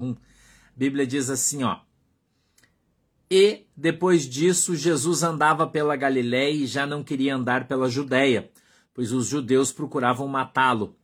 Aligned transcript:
A 0.00 0.14
Bíblia 0.76 1.04
diz 1.04 1.28
assim, 1.28 1.64
ó. 1.64 1.80
E 3.28 3.66
depois 3.76 4.28
disso, 4.28 4.76
Jesus 4.76 5.24
andava 5.24 5.66
pela 5.66 5.96
Galiléia 5.96 6.52
e 6.52 6.66
já 6.66 6.86
não 6.86 7.02
queria 7.02 7.34
andar 7.34 7.66
pela 7.66 7.90
Judéia, 7.90 8.48
pois 8.94 9.12
os 9.12 9.26
judeus 9.26 9.72
procuravam 9.72 10.28
matá-lo. 10.28 10.96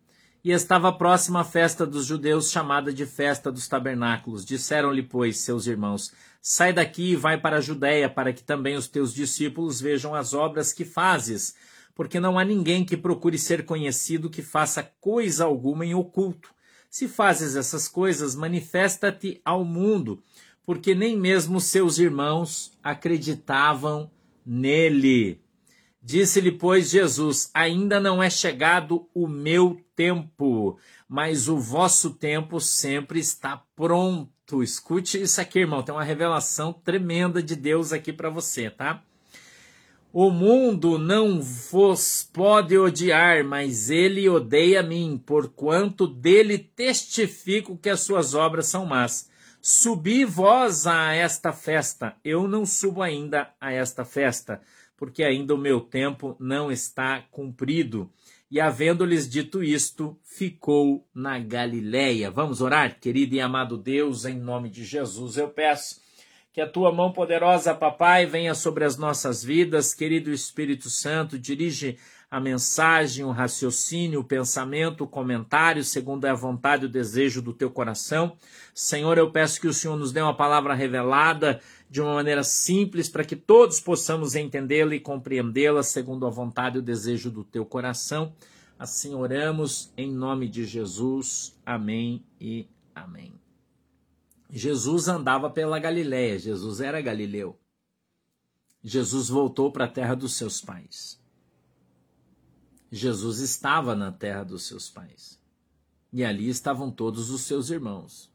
E 0.45 0.53
estava 0.53 0.93
próxima 0.93 1.41
a 1.41 1.45
festa 1.45 1.85
dos 1.85 2.07
judeus, 2.07 2.53
chamada 2.53 2.93
de 2.93 3.05
Festa 3.05 3.51
dos 3.51 3.67
Tabernáculos. 3.67 4.45
Disseram-lhe, 4.45 5.03
pois, 5.03 5.39
seus 5.39 5.67
irmãos: 5.67 6.13
Sai 6.41 6.73
daqui 6.73 7.13
e 7.13 7.17
vai 7.17 7.41
para 7.41 7.57
a 7.57 7.61
Judéia, 7.61 8.09
para 8.09 8.33
que 8.33 8.45
também 8.45 8.77
os 8.77 8.87
teus 8.87 9.13
discípulos 9.13 9.81
vejam 9.81 10.15
as 10.15 10.35
obras 10.35 10.73
que 10.73 10.85
fazes, 10.85 11.57
porque 11.97 12.21
não 12.21 12.39
há 12.39 12.45
ninguém 12.45 12.85
que 12.85 12.97
procure 12.97 13.39
ser 13.39 13.65
conhecido 13.65 14.31
que 14.31 14.43
faça 14.43 14.85
coisa 15.01 15.45
alguma 15.45 15.85
em 15.85 15.95
oculto. 15.95 16.54
Se 16.95 17.09
fazes 17.09 17.57
essas 17.57 17.89
coisas, 17.89 18.37
manifesta-te 18.37 19.41
ao 19.45 19.65
mundo, 19.65 20.23
porque 20.65 20.95
nem 20.95 21.19
mesmo 21.19 21.61
seus 21.61 21.99
irmãos 21.99 22.71
acreditavam 22.85 24.09
nele. 24.47 25.41
Disse-lhe, 26.01 26.53
pois, 26.53 26.91
Jesus: 26.91 27.51
Ainda 27.53 27.99
não 27.99 28.23
é 28.23 28.31
chegado 28.31 29.09
o 29.13 29.27
meu 29.27 29.85
tempo, 29.97 30.79
mas 31.09 31.49
o 31.49 31.59
vosso 31.59 32.11
tempo 32.11 32.61
sempre 32.61 33.19
está 33.19 33.61
pronto. 33.75 34.63
Escute 34.63 35.21
isso 35.21 35.41
aqui, 35.41 35.59
irmão. 35.59 35.83
Tem 35.83 35.93
uma 35.93 36.05
revelação 36.05 36.73
tremenda 36.73 37.43
de 37.43 37.57
Deus 37.57 37.93
aqui 37.93 38.13
para 38.13 38.31
você, 38.31 38.71
tá? 38.71 39.03
O 40.15 40.31
mundo 40.31 40.97
não 40.97 41.43
vos 41.43 42.31
pode 42.33 42.79
odiar, 42.79 43.45
mas 43.45 43.91
ele 43.91 44.29
odeia 44.29 44.79
a 44.79 44.83
mim, 44.83 45.21
porquanto 45.27 46.07
dele 46.07 46.57
testifico 46.57 47.77
que 47.77 47.91
as 47.91 48.03
suas 48.03 48.33
obras 48.33 48.69
são 48.69 48.87
más. 48.87 49.29
Subi 49.61 50.25
vós 50.25 50.87
a 50.87 51.13
esta 51.13 51.53
festa, 51.53 52.15
eu 52.25 52.47
não 52.47 52.65
subo 52.65 53.03
ainda 53.03 53.51
a 53.61 53.73
esta 53.73 54.05
festa 54.05 54.61
porque 54.97 55.25
ainda 55.25 55.55
o 55.55 55.59
meu 55.59 55.81
tempo 55.81 56.37
não 56.39 56.71
está 56.71 57.23
cumprido. 57.31 58.11
E 58.51 58.61
havendo-lhes 58.61 59.29
dito 59.29 59.65
isto, 59.65 60.17
ficou 60.23 61.07
na 61.13 61.39
Galiléia. 61.39 62.31
Vamos 62.31 62.61
orar, 62.61 63.01
querido 63.01 63.35
e 63.35 63.41
amado 63.41 63.77
Deus, 63.77 64.25
em 64.25 64.39
nome 64.39 64.71
de 64.71 64.85
Jesus. 64.85 65.37
Eu 65.37 65.49
peço 65.49 66.01
que 66.55 66.61
a 66.61 66.69
tua 66.69 66.93
mão 66.93 67.11
poderosa, 67.11 67.75
papai, 67.75 68.27
venha 68.27 68.55
sobre 68.55 68.85
as 68.85 68.97
nossas 68.97 69.43
vidas, 69.43 69.93
querido 69.93 70.31
Espírito 70.31 70.89
Santo, 70.89 71.37
dirige 71.37 71.99
a 72.31 72.39
mensagem, 72.39 73.25
o 73.25 73.33
raciocínio, 73.33 74.21
o 74.21 74.25
pensamento, 74.25 75.03
o 75.03 75.09
comentário, 75.09 75.83
segundo 75.83 76.29
é 76.29 76.31
a 76.31 76.35
vontade 76.35 76.85
e 76.85 76.87
o 76.87 76.89
desejo 76.89 77.43
do 77.43 77.53
teu 77.53 77.73
coração. 77.73 78.37
Senhor, 78.73 79.19
eu 79.19 79.33
peço 79.33 79.61
que 79.61 79.67
o 79.67 79.75
Senhor 79.75 79.97
nos 79.97 80.13
dê 80.13 80.21
uma 80.21 80.37
palavra 80.37 80.75
revelada 80.75 81.61
de 81.91 82.01
uma 82.01 82.15
maneira 82.15 82.45
simples 82.45 83.09
para 83.09 83.25
que 83.25 83.35
todos 83.35 83.81
possamos 83.81 84.37
entendê-la 84.37 84.95
e 84.95 85.01
compreendê-la 85.01 85.83
segundo 85.83 86.25
a 86.25 86.31
vontade 86.31 86.77
e 86.77 86.79
o 86.79 86.83
desejo 86.83 87.33
do 87.33 87.43
teu 87.43 87.67
coração. 87.67 88.33
Assim 88.79 89.13
oramos 89.13 89.93
em 89.97 90.09
nome 90.09 90.49
de 90.49 90.65
Jesus. 90.65 91.61
Amém 91.67 92.25
e 92.41 92.69
amém. 92.95 93.44
Jesus 94.57 95.09
andava 95.09 95.51
pela 95.51 95.81
Galiléia, 95.81 96.39
Jesus 96.39 96.81
era 96.81 97.03
galileu. 97.03 97.59
Jesus 98.85 99.29
voltou 99.29 99.73
para 99.73 99.87
a 99.87 99.91
terra 99.91 100.15
dos 100.15 100.35
seus 100.35 100.61
pais. 100.61 101.21
Jesus 102.89 103.41
estava 103.41 103.97
na 103.97 104.13
terra 104.13 104.45
dos 104.45 104.63
seus 104.63 104.89
pais. 104.89 105.43
E 106.13 106.25
ali 106.25 106.49
estavam 106.49 106.89
todos 106.89 107.31
os 107.31 107.41
seus 107.41 107.69
irmãos. 107.69 108.33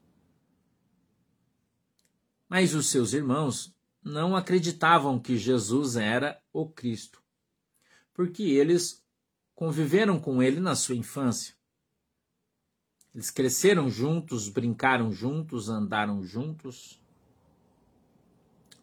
Mas 2.46 2.74
os 2.74 2.88
seus 2.88 3.14
irmãos 3.14 3.74
não 4.04 4.36
acreditavam 4.36 5.18
que 5.18 5.38
Jesus 5.38 5.96
era 5.96 6.38
o 6.52 6.68
Cristo, 6.68 7.22
porque 8.12 8.42
eles 8.42 9.02
conviveram 9.54 10.20
com 10.20 10.42
ele 10.42 10.60
na 10.60 10.76
sua 10.76 10.96
infância. 10.96 11.54
Eles 13.14 13.30
cresceram 13.30 13.90
juntos, 13.90 14.48
brincaram 14.48 15.12
juntos, 15.12 15.68
andaram 15.68 16.22
juntos. 16.22 17.02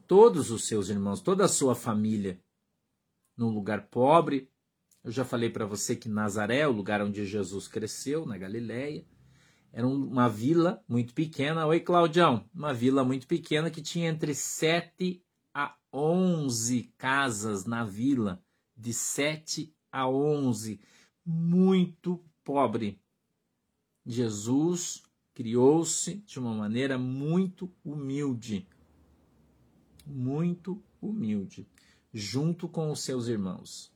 Todos 0.06 0.52
os 0.52 0.66
seus 0.66 0.90
irmãos, 0.90 1.22
toda 1.22 1.46
a 1.46 1.50
sua 1.50 1.76
família, 1.76 2.40
num 3.38 3.50
lugar 3.50 3.88
pobre, 3.88 4.50
eu 5.04 5.12
já 5.12 5.24
falei 5.24 5.50
para 5.50 5.66
você 5.66 5.96
que 5.96 6.10
Nazaré, 6.10 6.68
o 6.68 6.72
lugar 6.72 7.02
onde 7.02 7.26
Jesus 7.26 7.68
cresceu, 7.68 8.26
na 8.26 8.38
Galileia, 8.38 9.06
era 9.72 9.88
uma 9.88 10.28
vila 10.28 10.84
muito 10.88 11.14
pequena. 11.14 11.66
Oi, 11.66 11.80
Claudião. 11.80 12.50
Uma 12.54 12.74
vila 12.74 13.04
muito 13.04 13.28
pequena 13.28 13.70
que 13.70 13.82
tinha 13.82 14.10
entre 14.10 14.34
7 14.34 15.24
a 15.54 15.78
11 15.94 16.92
casas 16.98 17.66
na 17.66 17.86
vila. 17.86 18.44
De 18.76 18.94
7 18.94 19.74
a 19.92 20.10
11. 20.10 20.82
Muito 21.26 22.24
pobre. 22.44 23.00
Jesus 24.08 25.04
criou-se 25.34 26.16
de 26.26 26.40
uma 26.40 26.54
maneira 26.54 26.98
muito 26.98 27.70
humilde. 27.84 28.66
Muito 30.06 30.82
humilde. 31.02 31.68
Junto 32.14 32.70
com 32.70 32.90
os 32.90 33.02
seus 33.02 33.28
irmãos. 33.28 33.92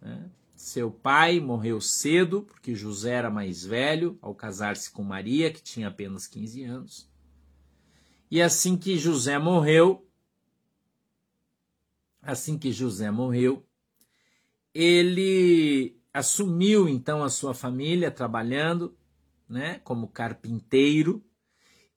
Né? 0.00 0.28
Seu 0.56 0.90
pai 0.90 1.38
morreu 1.38 1.80
cedo, 1.80 2.42
porque 2.42 2.74
José 2.74 3.12
era 3.12 3.30
mais 3.30 3.64
velho, 3.64 4.18
ao 4.20 4.34
casar-se 4.34 4.90
com 4.90 5.04
Maria, 5.04 5.52
que 5.52 5.62
tinha 5.62 5.88
apenas 5.88 6.26
15 6.26 6.64
anos. 6.64 7.08
E 8.30 8.42
assim 8.42 8.76
que 8.76 8.98
José 8.98 9.38
morreu, 9.38 10.04
assim 12.20 12.58
que 12.58 12.72
José 12.72 13.10
morreu, 13.10 13.64
ele 14.74 15.96
assumiu 16.12 16.88
então 16.88 17.22
a 17.22 17.30
sua 17.30 17.54
família 17.54 18.10
trabalhando, 18.10 18.96
né, 19.54 19.80
como 19.84 20.08
carpinteiro 20.08 21.24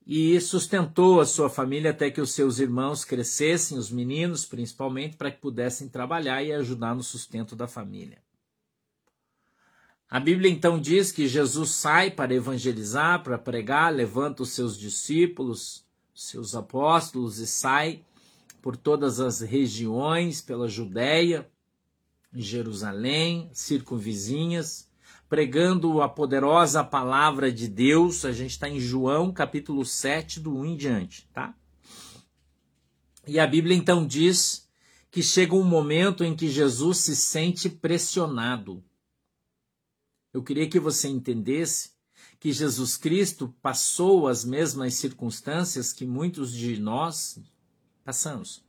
e 0.05 0.39
sustentou 0.39 1.19
a 1.19 1.25
sua 1.25 1.49
família 1.49 1.89
até 1.89 2.11
que 2.11 2.21
os 2.21 2.31
seus 2.31 2.59
irmãos 2.59 3.03
crescessem, 3.03 3.79
os 3.79 3.89
meninos 3.89 4.45
principalmente, 4.45 5.17
para 5.17 5.31
que 5.31 5.41
pudessem 5.41 5.89
trabalhar 5.89 6.43
e 6.43 6.53
ajudar 6.53 6.95
no 6.95 7.01
sustento 7.01 7.55
da 7.55 7.67
família. 7.67 8.19
A 10.07 10.19
Bíblia 10.19 10.51
então 10.51 10.79
diz 10.79 11.11
que 11.11 11.27
Jesus 11.27 11.71
sai 11.71 12.11
para 12.11 12.33
evangelizar, 12.33 13.23
para 13.23 13.39
pregar, 13.39 13.91
levanta 13.91 14.43
os 14.43 14.51
seus 14.51 14.77
discípulos, 14.77 15.83
seus 16.13 16.53
apóstolos 16.53 17.39
e 17.39 17.47
sai 17.47 18.05
por 18.61 18.77
todas 18.77 19.19
as 19.19 19.41
regiões, 19.41 20.41
pela 20.41 20.69
Judéia, 20.69 21.49
Jerusalém, 22.31 23.49
circunvizinhas, 23.51 24.86
pregando 25.29 26.01
a 26.01 26.09
poderosa 26.09 26.83
palavra 26.83 27.51
de 27.51 27.67
Deus. 27.67 28.25
A 28.25 28.31
gente 28.31 28.51
está 28.51 28.69
em 28.69 28.79
João 28.79 29.31
capítulo 29.31 29.85
7, 29.85 30.39
do 30.39 30.55
1 30.55 30.65
em 30.65 30.77
diante, 30.77 31.27
tá? 31.33 31.55
E 33.27 33.39
a 33.39 33.47
Bíblia 33.47 33.75
então 33.75 34.05
diz 34.05 34.69
que 35.11 35.21
chega 35.21 35.55
um 35.55 35.63
momento 35.63 36.23
em 36.23 36.35
que 36.35 36.49
Jesus 36.49 36.99
se 36.99 37.15
sente 37.15 37.69
pressionado 37.69 38.83
eu 40.37 40.43
queria 40.43 40.69
que 40.69 40.79
você 40.79 41.07
entendesse 41.07 41.93
que 42.39 42.51
Jesus 42.51 42.95
Cristo 42.95 43.51
passou 43.59 44.27
as 44.27 44.45
mesmas 44.45 44.93
circunstâncias 44.93 45.91
que 45.91 46.05
muitos 46.05 46.53
de 46.53 46.79
nós 46.79 47.39
passamos. 48.03 48.63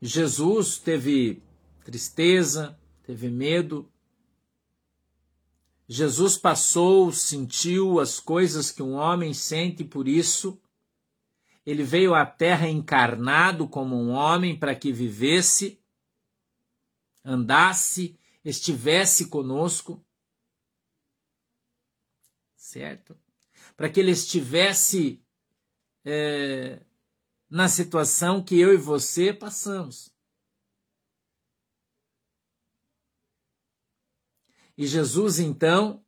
Jesus 0.00 0.78
teve 0.78 1.42
tristeza, 1.84 2.78
teve 3.02 3.28
medo. 3.28 3.86
Jesus 5.88 6.36
passou, 6.36 7.12
sentiu 7.12 8.00
as 8.00 8.18
coisas 8.18 8.70
que 8.70 8.82
um 8.82 8.94
homem 8.94 9.34
sente, 9.34 9.84
por 9.84 10.08
isso 10.08 10.60
ele 11.64 11.82
veio 11.82 12.14
à 12.14 12.26
terra 12.26 12.68
encarnado 12.68 13.66
como 13.66 13.96
um 13.96 14.10
homem 14.10 14.58
para 14.58 14.74
que 14.74 14.92
vivesse, 14.92 15.80
andasse 17.24 18.18
estivesse 18.44 19.28
conosco, 19.28 20.04
certo? 22.54 23.18
Para 23.76 23.88
que 23.88 23.98
ele 23.98 24.10
estivesse 24.10 25.24
é, 26.04 26.84
na 27.48 27.68
situação 27.68 28.42
que 28.42 28.58
eu 28.58 28.74
e 28.74 28.76
você 28.76 29.32
passamos. 29.32 30.13
E 34.76 34.86
Jesus, 34.86 35.38
então, 35.38 36.04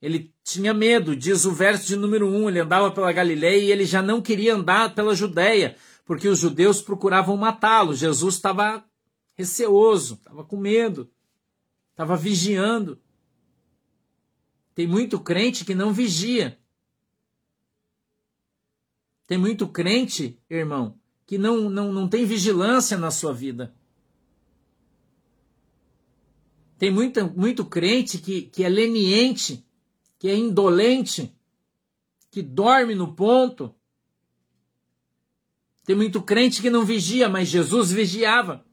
ele 0.00 0.34
tinha 0.42 0.74
medo, 0.74 1.16
diz 1.16 1.44
o 1.44 1.52
verso 1.52 1.86
de 1.86 1.96
número 1.96 2.28
1, 2.28 2.48
ele 2.48 2.60
andava 2.60 2.90
pela 2.90 3.12
Galileia 3.12 3.62
e 3.62 3.72
ele 3.72 3.84
já 3.84 4.02
não 4.02 4.20
queria 4.20 4.54
andar 4.54 4.94
pela 4.94 5.14
Judéia, 5.14 5.76
porque 6.04 6.28
os 6.28 6.38
judeus 6.38 6.80
procuravam 6.80 7.36
matá-lo. 7.36 7.94
Jesus 7.94 8.34
estava 8.36 8.84
receoso, 9.34 10.14
estava 10.14 10.44
com 10.44 10.56
medo, 10.56 11.10
estava 11.90 12.16
vigiando. 12.16 13.00
Tem 14.74 14.86
muito 14.86 15.18
crente 15.18 15.64
que 15.64 15.74
não 15.74 15.92
vigia. 15.92 16.58
Tem 19.26 19.38
muito 19.38 19.66
crente, 19.66 20.40
irmão, 20.48 21.00
que 21.26 21.36
não, 21.36 21.68
não, 21.68 21.92
não 21.92 22.08
tem 22.08 22.24
vigilância 22.24 22.96
na 22.96 23.10
sua 23.10 23.32
vida. 23.32 23.74
Tem 26.78 26.90
muito, 26.90 27.32
muito 27.36 27.64
crente 27.64 28.18
que, 28.18 28.42
que 28.42 28.62
é 28.62 28.68
leniente, 28.68 29.64
que 30.18 30.28
é 30.28 30.36
indolente, 30.36 31.34
que 32.30 32.42
dorme 32.42 32.94
no 32.94 33.14
ponto. 33.14 33.74
Tem 35.84 35.96
muito 35.96 36.20
crente 36.20 36.60
que 36.60 36.68
não 36.68 36.84
vigia, 36.84 37.28
mas 37.28 37.48
Jesus 37.48 37.90
vigiava. 37.90 38.64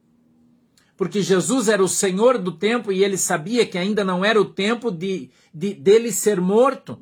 Porque 0.97 1.21
Jesus 1.21 1.67
era 1.69 1.83
o 1.83 1.87
Senhor 1.87 2.37
do 2.37 2.51
tempo 2.51 2.91
e 2.91 3.03
ele 3.03 3.17
sabia 3.17 3.65
que 3.65 3.77
ainda 3.77 4.03
não 4.03 4.23
era 4.23 4.39
o 4.39 4.45
tempo 4.45 4.91
de, 4.91 5.29
de 5.53 5.73
dele 5.73 6.11
ser 6.11 6.41
morto. 6.41 7.01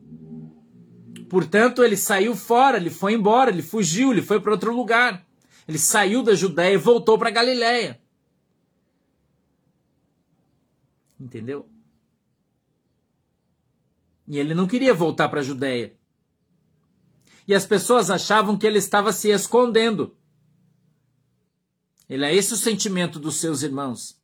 Portanto, 1.29 1.83
ele 1.83 1.97
saiu 1.97 2.35
fora, 2.35 2.77
ele 2.77 2.89
foi 2.89 3.13
embora, 3.13 3.49
ele 3.49 3.61
fugiu, 3.61 4.11
ele 4.11 4.21
foi 4.21 4.39
para 4.39 4.51
outro 4.51 4.75
lugar. 4.75 5.25
Ele 5.67 5.77
saiu 5.77 6.21
da 6.21 6.35
Judéia 6.35 6.73
e 6.73 6.77
voltou 6.77 7.17
para 7.17 7.29
Galiléia. 7.29 7.99
Entendeu? 11.21 11.69
E 14.27 14.39
ele 14.39 14.55
não 14.55 14.65
queria 14.65 14.91
voltar 14.91 15.29
para 15.29 15.41
a 15.41 15.43
Judéia. 15.43 15.95
E 17.47 17.53
as 17.53 17.63
pessoas 17.63 18.09
achavam 18.09 18.57
que 18.57 18.65
ele 18.65 18.79
estava 18.79 19.13
se 19.13 19.29
escondendo. 19.29 20.15
Ele 22.09 22.25
é 22.25 22.33
esse 22.33 22.53
o 22.53 22.57
sentimento 22.57 23.19
dos 23.19 23.35
seus 23.35 23.61
irmãos. 23.61 24.19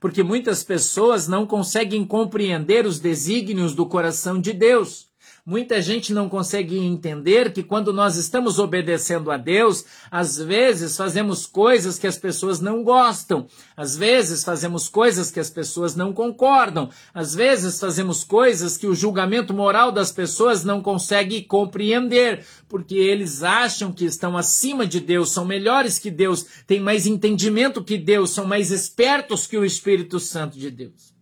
Porque 0.00 0.24
muitas 0.24 0.64
pessoas 0.64 1.28
não 1.28 1.46
conseguem 1.46 2.04
compreender 2.04 2.86
os 2.86 2.98
desígnios 2.98 3.72
do 3.72 3.86
coração 3.86 4.40
de 4.40 4.52
Deus. 4.52 5.11
Muita 5.44 5.82
gente 5.82 6.12
não 6.12 6.28
consegue 6.28 6.78
entender 6.78 7.52
que 7.52 7.64
quando 7.64 7.92
nós 7.92 8.14
estamos 8.14 8.60
obedecendo 8.60 9.28
a 9.28 9.36
Deus, 9.36 9.84
às 10.08 10.36
vezes 10.38 10.96
fazemos 10.96 11.46
coisas 11.46 11.98
que 11.98 12.06
as 12.06 12.16
pessoas 12.16 12.60
não 12.60 12.84
gostam, 12.84 13.48
às 13.76 13.96
vezes 13.96 14.44
fazemos 14.44 14.88
coisas 14.88 15.32
que 15.32 15.40
as 15.40 15.50
pessoas 15.50 15.96
não 15.96 16.12
concordam, 16.12 16.90
às 17.12 17.34
vezes 17.34 17.80
fazemos 17.80 18.22
coisas 18.22 18.76
que 18.76 18.86
o 18.86 18.94
julgamento 18.94 19.52
moral 19.52 19.90
das 19.90 20.12
pessoas 20.12 20.62
não 20.62 20.80
consegue 20.80 21.42
compreender, 21.42 22.46
porque 22.68 22.94
eles 22.94 23.42
acham 23.42 23.90
que 23.90 24.04
estão 24.04 24.38
acima 24.38 24.86
de 24.86 25.00
Deus, 25.00 25.32
são 25.32 25.44
melhores 25.44 25.98
que 25.98 26.08
Deus, 26.08 26.46
têm 26.68 26.78
mais 26.78 27.04
entendimento 27.04 27.82
que 27.82 27.98
Deus, 27.98 28.30
são 28.30 28.46
mais 28.46 28.70
espertos 28.70 29.48
que 29.48 29.58
o 29.58 29.64
Espírito 29.64 30.20
Santo 30.20 30.56
de 30.56 30.70
Deus. 30.70 31.12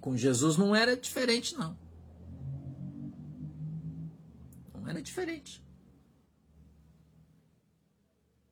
Com 0.00 0.16
Jesus 0.16 0.56
não 0.56 0.74
era 0.74 0.96
diferente, 0.96 1.56
não. 1.56 1.78
Não 4.74 4.88
era 4.88 5.02
diferente. 5.02 5.62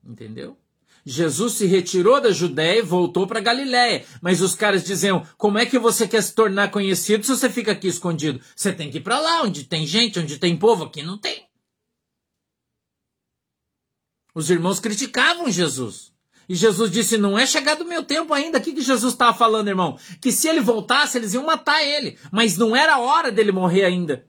Entendeu? 0.03 0.57
Jesus 1.05 1.53
se 1.53 1.65
retirou 1.65 2.19
da 2.19 2.31
Judéia 2.31 2.79
e 2.79 2.81
voltou 2.81 3.25
para 3.25 3.39
Galiléia. 3.39 4.05
Mas 4.21 4.41
os 4.41 4.53
caras 4.53 4.83
diziam: 4.83 5.25
como 5.37 5.57
é 5.57 5.65
que 5.65 5.79
você 5.79 6.05
quer 6.05 6.21
se 6.21 6.33
tornar 6.33 6.69
conhecido 6.69 7.23
se 7.23 7.29
você 7.29 7.49
fica 7.49 7.71
aqui 7.71 7.87
escondido? 7.87 8.41
Você 8.53 8.73
tem 8.73 8.91
que 8.91 8.97
ir 8.97 9.01
para 9.01 9.19
lá, 9.19 9.43
onde 9.43 9.63
tem 9.63 9.85
gente, 9.85 10.19
onde 10.19 10.37
tem 10.37 10.57
povo. 10.57 10.83
Aqui 10.83 11.01
não 11.03 11.17
tem. 11.17 11.47
Os 14.35 14.49
irmãos 14.49 14.79
criticavam 14.81 15.49
Jesus. 15.49 16.13
E 16.49 16.55
Jesus 16.55 16.89
disse: 16.89 17.17
Não 17.17 17.37
é 17.37 17.45
chegado 17.45 17.81
o 17.81 17.87
meu 17.87 18.03
tempo 18.03 18.33
ainda. 18.33 18.57
O 18.57 18.61
que, 18.61 18.73
que 18.73 18.81
Jesus 18.81 19.13
estava 19.13 19.37
falando, 19.37 19.67
irmão? 19.67 19.97
Que 20.21 20.31
se 20.31 20.47
ele 20.47 20.61
voltasse, 20.61 21.17
eles 21.17 21.33
iam 21.33 21.45
matar 21.45 21.83
ele. 21.83 22.17
Mas 22.31 22.57
não 22.57 22.75
era 22.75 22.99
hora 22.99 23.31
dele 23.31 23.51
morrer 23.51 23.83
ainda. 23.83 24.25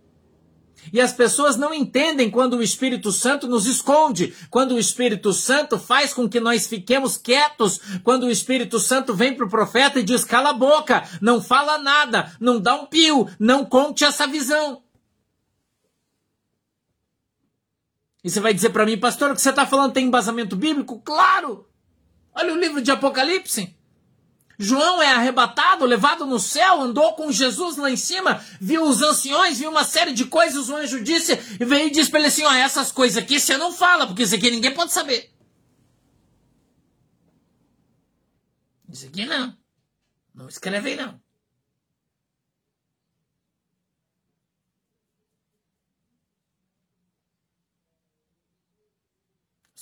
E 0.93 1.01
as 1.01 1.13
pessoas 1.13 1.57
não 1.57 1.75
entendem 1.75 2.31
quando 2.31 2.55
o 2.55 2.63
Espírito 2.63 3.13
Santo 3.13 3.47
nos 3.47 3.67
esconde, 3.67 4.35
quando 4.51 4.73
o 4.73 4.79
Espírito 4.79 5.33
Santo 5.33 5.79
faz 5.79 6.15
com 6.15 6.29
que 6.29 6.41
nós 6.41 6.67
fiquemos 6.67 7.17
quietos, 7.17 7.81
quando 8.03 8.25
o 8.25 8.31
Espírito 8.31 8.79
Santo 8.79 9.15
vem 9.15 9.35
para 9.35 9.45
o 9.45 9.51
profeta 9.51 10.01
e 10.01 10.03
diz: 10.03 10.25
cala 10.25 10.51
a 10.51 10.55
boca, 10.55 11.05
não 11.21 11.41
fala 11.41 11.79
nada, 11.79 12.33
não 12.41 12.59
dá 12.59 12.75
um 12.75 12.87
pio, 12.87 13.29
não 13.39 13.65
conte 13.65 14.05
essa 14.05 14.27
visão. 14.27 14.83
E 18.25 18.31
você 18.31 18.41
vai 18.41 18.53
dizer 18.53 18.71
para 18.71 18.85
mim, 18.85 18.99
pastor, 18.99 19.31
o 19.31 19.35
que 19.35 19.41
você 19.41 19.51
está 19.51 19.65
falando 19.67 19.93
tem 19.93 20.07
embasamento 20.07 20.57
bíblico? 20.57 21.01
Claro! 21.01 21.67
Olha 22.39 22.55
o 22.55 22.57
livro 22.57 22.81
de 22.81 22.93
Apocalipse. 22.93 23.77
João 24.57 25.03
é 25.03 25.13
arrebatado, 25.13 25.85
levado 25.85 26.25
no 26.25 26.39
céu, 26.39 26.81
andou 26.81 27.15
com 27.15 27.33
Jesus 27.33 27.77
lá 27.77 27.91
em 27.91 27.97
cima, 27.97 28.45
viu 28.61 28.85
os 28.85 29.03
anciões, 29.03 29.59
viu 29.59 29.71
uma 29.71 29.83
série 29.83 30.13
de 30.13 30.25
coisas, 30.25 30.69
o 30.69 30.77
anjo 30.77 31.03
disse, 31.03 31.33
e 31.33 31.65
veio 31.65 31.89
e 31.89 31.91
disse 31.91 32.11
para 32.11 32.21
ele 32.21 32.29
assim: 32.29 32.45
ó, 32.45 32.53
essas 32.53 32.93
coisas 32.93 33.21
aqui 33.21 33.41
você 33.41 33.57
não 33.57 33.73
fala, 33.73 34.07
porque 34.07 34.23
isso 34.23 34.37
aqui 34.37 34.53
ninguém 34.53 34.73
pode 34.73 34.93
saber. 34.93 35.33
Isso 38.89 39.07
aqui 39.07 39.27
não. 39.27 39.57
Não 40.33 40.49
escreve 40.49 40.95
não. 40.95 41.21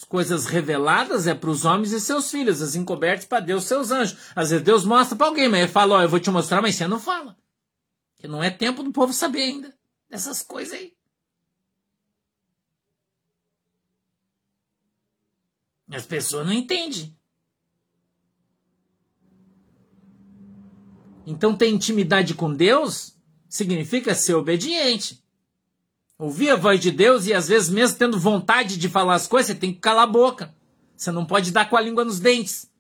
Coisas 0.08 0.46
reveladas 0.46 1.26
é 1.26 1.34
para 1.34 1.50
os 1.50 1.64
homens 1.64 1.92
e 1.92 2.00
seus 2.00 2.30
filhos, 2.30 2.62
as 2.62 2.74
encobertas 2.74 3.26
para 3.26 3.40
Deus 3.40 3.64
e 3.64 3.68
seus 3.68 3.90
anjos. 3.90 4.18
Às 4.34 4.50
vezes 4.50 4.64
Deus 4.64 4.84
mostra 4.84 5.16
para 5.16 5.26
alguém, 5.26 5.48
mas 5.48 5.60
ele 5.60 5.72
fala, 5.72 5.96
ó, 5.96 6.02
eu 6.02 6.08
vou 6.08 6.20
te 6.20 6.30
mostrar, 6.30 6.62
mas 6.62 6.76
você 6.76 6.86
não 6.86 7.00
fala. 7.00 7.36
Que 8.16 8.26
não 8.26 8.42
é 8.42 8.50
tempo 8.50 8.82
do 8.82 8.92
povo 8.92 9.12
saber 9.12 9.42
ainda 9.42 9.76
dessas 10.08 10.42
coisas 10.42 10.74
aí. 10.74 10.94
As 15.90 16.06
pessoas 16.06 16.46
não 16.46 16.52
entendem. 16.52 17.16
Então 21.26 21.56
ter 21.56 21.68
intimidade 21.68 22.34
com 22.34 22.52
Deus 22.52 23.16
significa 23.48 24.14
ser 24.14 24.34
obediente. 24.34 25.25
Ouvir 26.18 26.50
a 26.50 26.56
voz 26.56 26.80
de 26.80 26.90
Deus 26.90 27.26
e 27.26 27.34
às 27.34 27.48
vezes, 27.48 27.68
mesmo 27.68 27.98
tendo 27.98 28.18
vontade 28.18 28.78
de 28.78 28.88
falar 28.88 29.14
as 29.14 29.26
coisas, 29.26 29.48
você 29.48 29.54
tem 29.54 29.72
que 29.72 29.80
calar 29.80 30.04
a 30.04 30.10
boca. 30.10 30.54
Você 30.96 31.10
não 31.10 31.26
pode 31.26 31.50
dar 31.50 31.68
com 31.68 31.76
a 31.76 31.80
língua 31.80 32.04
nos 32.04 32.18
dentes. 32.18 32.70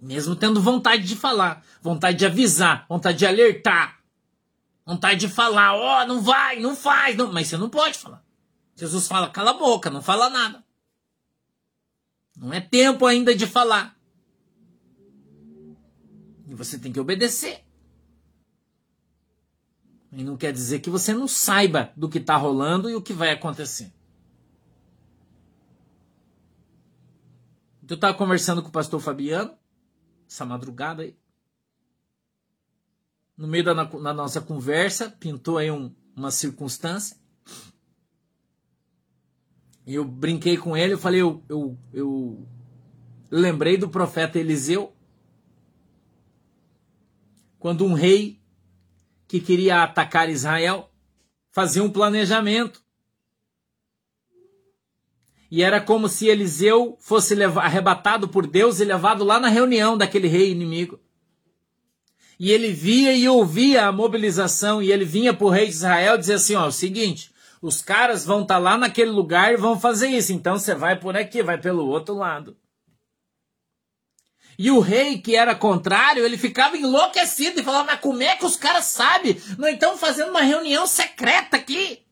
Mesmo 0.00 0.36
tendo 0.36 0.60
vontade 0.60 1.02
de 1.02 1.16
falar, 1.16 1.64
vontade 1.82 2.18
de 2.18 2.26
avisar, 2.26 2.86
vontade 2.88 3.18
de 3.18 3.26
alertar, 3.26 3.98
vontade 4.86 5.18
de 5.18 5.28
falar, 5.28 5.74
ó, 5.74 6.02
oh, 6.02 6.06
não 6.06 6.22
vai, 6.22 6.60
não 6.60 6.76
faz, 6.76 7.16
não. 7.16 7.32
mas 7.32 7.48
você 7.48 7.56
não 7.56 7.68
pode 7.68 7.98
falar. 7.98 8.24
Jesus 8.76 9.08
fala, 9.08 9.28
cala 9.28 9.50
a 9.50 9.54
boca, 9.54 9.90
não 9.90 10.00
fala 10.00 10.30
nada. 10.30 10.64
Não 12.36 12.52
é 12.52 12.60
tempo 12.60 13.04
ainda 13.06 13.34
de 13.34 13.44
falar. 13.44 13.98
E 16.46 16.54
você 16.54 16.78
tem 16.78 16.92
que 16.92 17.00
obedecer. 17.00 17.67
E 20.12 20.24
não 20.24 20.36
quer 20.36 20.52
dizer 20.52 20.80
que 20.80 20.88
você 20.88 21.12
não 21.12 21.28
saiba 21.28 21.92
do 21.96 22.08
que 22.08 22.18
está 22.18 22.36
rolando 22.36 22.88
e 22.88 22.94
o 22.94 23.02
que 23.02 23.12
vai 23.12 23.30
acontecer. 23.30 23.92
Eu 27.88 27.94
estava 27.94 28.16
conversando 28.16 28.62
com 28.62 28.68
o 28.68 28.72
pastor 28.72 29.00
Fabiano, 29.00 29.56
essa 30.28 30.44
madrugada 30.44 31.02
aí. 31.02 31.16
No 33.36 33.46
meio 33.46 33.64
da 33.64 34.12
nossa 34.12 34.40
conversa, 34.40 35.10
pintou 35.10 35.58
aí 35.58 35.70
um, 35.70 35.94
uma 36.14 36.30
circunstância. 36.30 37.16
E 39.86 39.94
eu 39.94 40.04
brinquei 40.04 40.58
com 40.58 40.76
ele, 40.76 40.92
eu 40.92 40.98
falei, 40.98 41.22
eu, 41.22 41.42
eu, 41.48 41.78
eu 41.92 42.46
lembrei 43.30 43.78
do 43.78 43.88
profeta 43.88 44.38
Eliseu, 44.38 44.94
quando 47.58 47.86
um 47.86 47.94
rei 47.94 48.37
que 49.28 49.38
queria 49.38 49.82
atacar 49.82 50.30
Israel 50.30 50.90
fazia 51.50 51.84
um 51.84 51.90
planejamento. 51.90 52.82
E 55.50 55.62
era 55.62 55.80
como 55.80 56.08
se 56.08 56.26
Eliseu 56.26 56.96
fosse 57.00 57.34
arrebatado 57.42 58.28
por 58.28 58.46
Deus 58.46 58.80
e 58.80 58.84
levado 58.84 59.24
lá 59.24 59.38
na 59.38 59.48
reunião 59.48 59.96
daquele 59.96 60.28
rei 60.28 60.50
inimigo. 60.50 60.98
E 62.38 62.50
ele 62.50 62.72
via 62.72 63.12
e 63.12 63.28
ouvia 63.28 63.86
a 63.86 63.92
mobilização, 63.92 64.82
e 64.82 64.92
ele 64.92 65.04
vinha 65.04 65.34
para 65.34 65.46
o 65.46 65.50
rei 65.50 65.66
de 65.66 65.72
Israel 65.72 66.16
dizia 66.16 66.36
assim: 66.36 66.54
ó, 66.54 66.66
é 66.66 66.68
o 66.68 66.72
seguinte, 66.72 67.32
os 67.60 67.82
caras 67.82 68.24
vão 68.24 68.42
estar 68.42 68.54
tá 68.54 68.60
lá 68.60 68.78
naquele 68.78 69.10
lugar 69.10 69.52
e 69.52 69.56
vão 69.56 69.78
fazer 69.78 70.08
isso, 70.08 70.32
então 70.32 70.58
você 70.58 70.74
vai 70.74 70.98
por 70.98 71.16
aqui, 71.16 71.42
vai 71.42 71.58
pelo 71.58 71.86
outro 71.86 72.14
lado. 72.14 72.56
E 74.58 74.72
o 74.72 74.80
rei, 74.80 75.20
que 75.20 75.36
era 75.36 75.54
contrário, 75.54 76.24
ele 76.24 76.36
ficava 76.36 76.76
enlouquecido 76.76 77.60
e 77.60 77.62
falava: 77.62 77.92
Mas 77.92 78.00
como 78.00 78.20
é 78.20 78.34
que 78.34 78.44
os 78.44 78.56
caras 78.56 78.86
sabem? 78.86 79.40
Nós 79.56 79.74
estamos 79.74 80.00
fazendo 80.00 80.30
uma 80.30 80.42
reunião 80.42 80.84
secreta 80.84 81.56
aqui. 81.56 82.04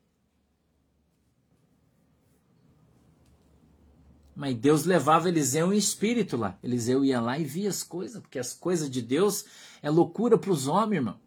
Mas 4.37 4.55
Deus 4.55 4.85
levava 4.85 5.29
Eliseu 5.29 5.73
em 5.73 5.76
espírito 5.76 6.37
lá. 6.37 6.57
Eliseu 6.62 7.05
ia 7.05 7.21
lá 7.21 7.37
e 7.37 7.45
via 7.45 7.69
as 7.69 7.83
coisas, 7.83 8.21
porque 8.21 8.38
as 8.38 8.53
coisas 8.53 8.88
de 8.88 9.03
Deus 9.03 9.45
é 9.83 9.91
loucura 9.91 10.38
para 10.38 10.53
os 10.53 10.69
homens, 10.69 10.99
irmão. 10.99 11.19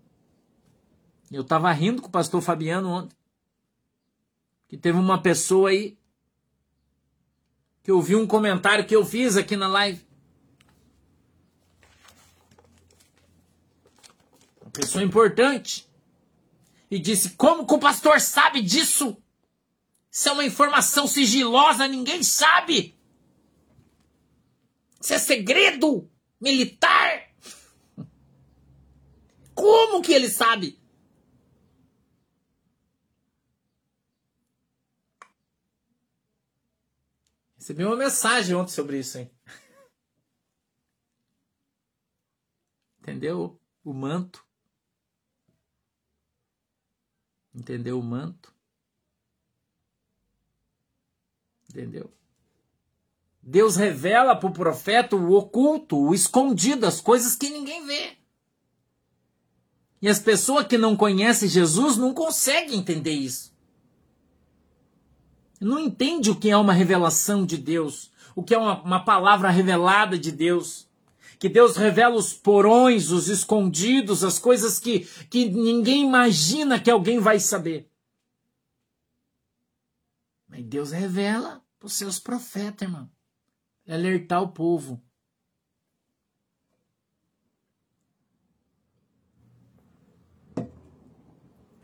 Eu 1.29 1.41
estava 1.41 1.69
rindo 1.73 2.01
com 2.01 2.07
o 2.07 2.11
pastor 2.11 2.41
Fabiano 2.41 2.87
ontem. 2.89 3.17
Que 4.69 4.77
teve 4.77 4.97
uma 4.97 5.21
pessoa 5.21 5.71
aí 5.71 5.97
que 7.83 7.91
ouviu 7.91 8.19
um 8.19 8.27
comentário 8.27 8.85
que 8.85 8.95
eu 8.95 9.05
fiz 9.05 9.35
aqui 9.35 9.57
na 9.57 9.67
live. 9.67 10.08
Pessoa 14.79 15.03
importante. 15.03 15.87
E 16.89 16.97
disse: 16.97 17.31
Como 17.31 17.67
que 17.67 17.73
o 17.73 17.79
pastor 17.79 18.19
sabe 18.19 18.61
disso? 18.61 19.21
Isso 20.11 20.29
é 20.29 20.31
uma 20.31 20.45
informação 20.45 21.05
sigilosa, 21.05 21.87
ninguém 21.87 22.23
sabe. 22.23 22.97
Isso 24.99 25.13
é 25.13 25.19
segredo 25.19 26.09
militar. 26.41 27.29
Como 29.53 30.01
que 30.01 30.13
ele 30.13 30.29
sabe? 30.29 30.79
Recebi 37.55 37.85
uma 37.85 37.95
mensagem 37.95 38.55
ontem 38.55 38.71
sobre 38.71 38.97
isso, 38.97 39.19
hein? 39.19 39.29
Entendeu? 42.99 43.61
O 43.83 43.93
manto. 43.93 44.48
Entendeu 47.59 47.99
o 47.99 48.03
manto? 48.03 48.53
Entendeu? 51.69 52.09
Deus 53.41 53.75
revela 53.75 54.35
para 54.35 54.49
o 54.49 54.53
profeta 54.53 55.15
o 55.15 55.33
oculto, 55.33 55.97
o 55.97 56.13
escondido, 56.13 56.85
as 56.85 57.01
coisas 57.01 57.35
que 57.35 57.49
ninguém 57.49 57.85
vê. 57.85 58.17
E 60.01 60.07
as 60.07 60.19
pessoas 60.19 60.65
que 60.65 60.77
não 60.77 60.95
conhecem 60.95 61.49
Jesus 61.49 61.97
não 61.97 62.13
conseguem 62.13 62.79
entender 62.79 63.11
isso. 63.11 63.53
Não 65.59 65.77
entende 65.77 66.31
o 66.31 66.35
que 66.35 66.49
é 66.49 66.55
uma 66.55 66.71
revelação 66.71 67.45
de 67.45 67.57
Deus, 67.57 68.09
o 68.33 68.41
que 68.41 68.55
é 68.55 68.57
uma, 68.57 68.81
uma 68.81 69.03
palavra 69.03 69.49
revelada 69.49 70.17
de 70.17 70.31
Deus. 70.31 70.87
Que 71.39 71.47
Deus 71.47 71.77
revela 71.77 72.17
os 72.17 72.33
porões, 72.33 73.11
os 73.11 73.29
escondidos, 73.29 74.25
as 74.25 74.37
coisas 74.37 74.77
que, 74.77 75.05
que 75.29 75.49
ninguém 75.49 76.05
imagina 76.05 76.79
que 76.79 76.91
alguém 76.91 77.17
vai 77.17 77.39
saber. 77.39 77.89
Mas 80.49 80.65
Deus 80.65 80.91
revela 80.91 81.63
para 81.79 81.87
os 81.87 81.93
seus 81.93 82.19
profetas, 82.19 82.85
irmão. 82.85 83.09
Alertar 83.87 84.43
o 84.43 84.51
povo. 84.51 85.01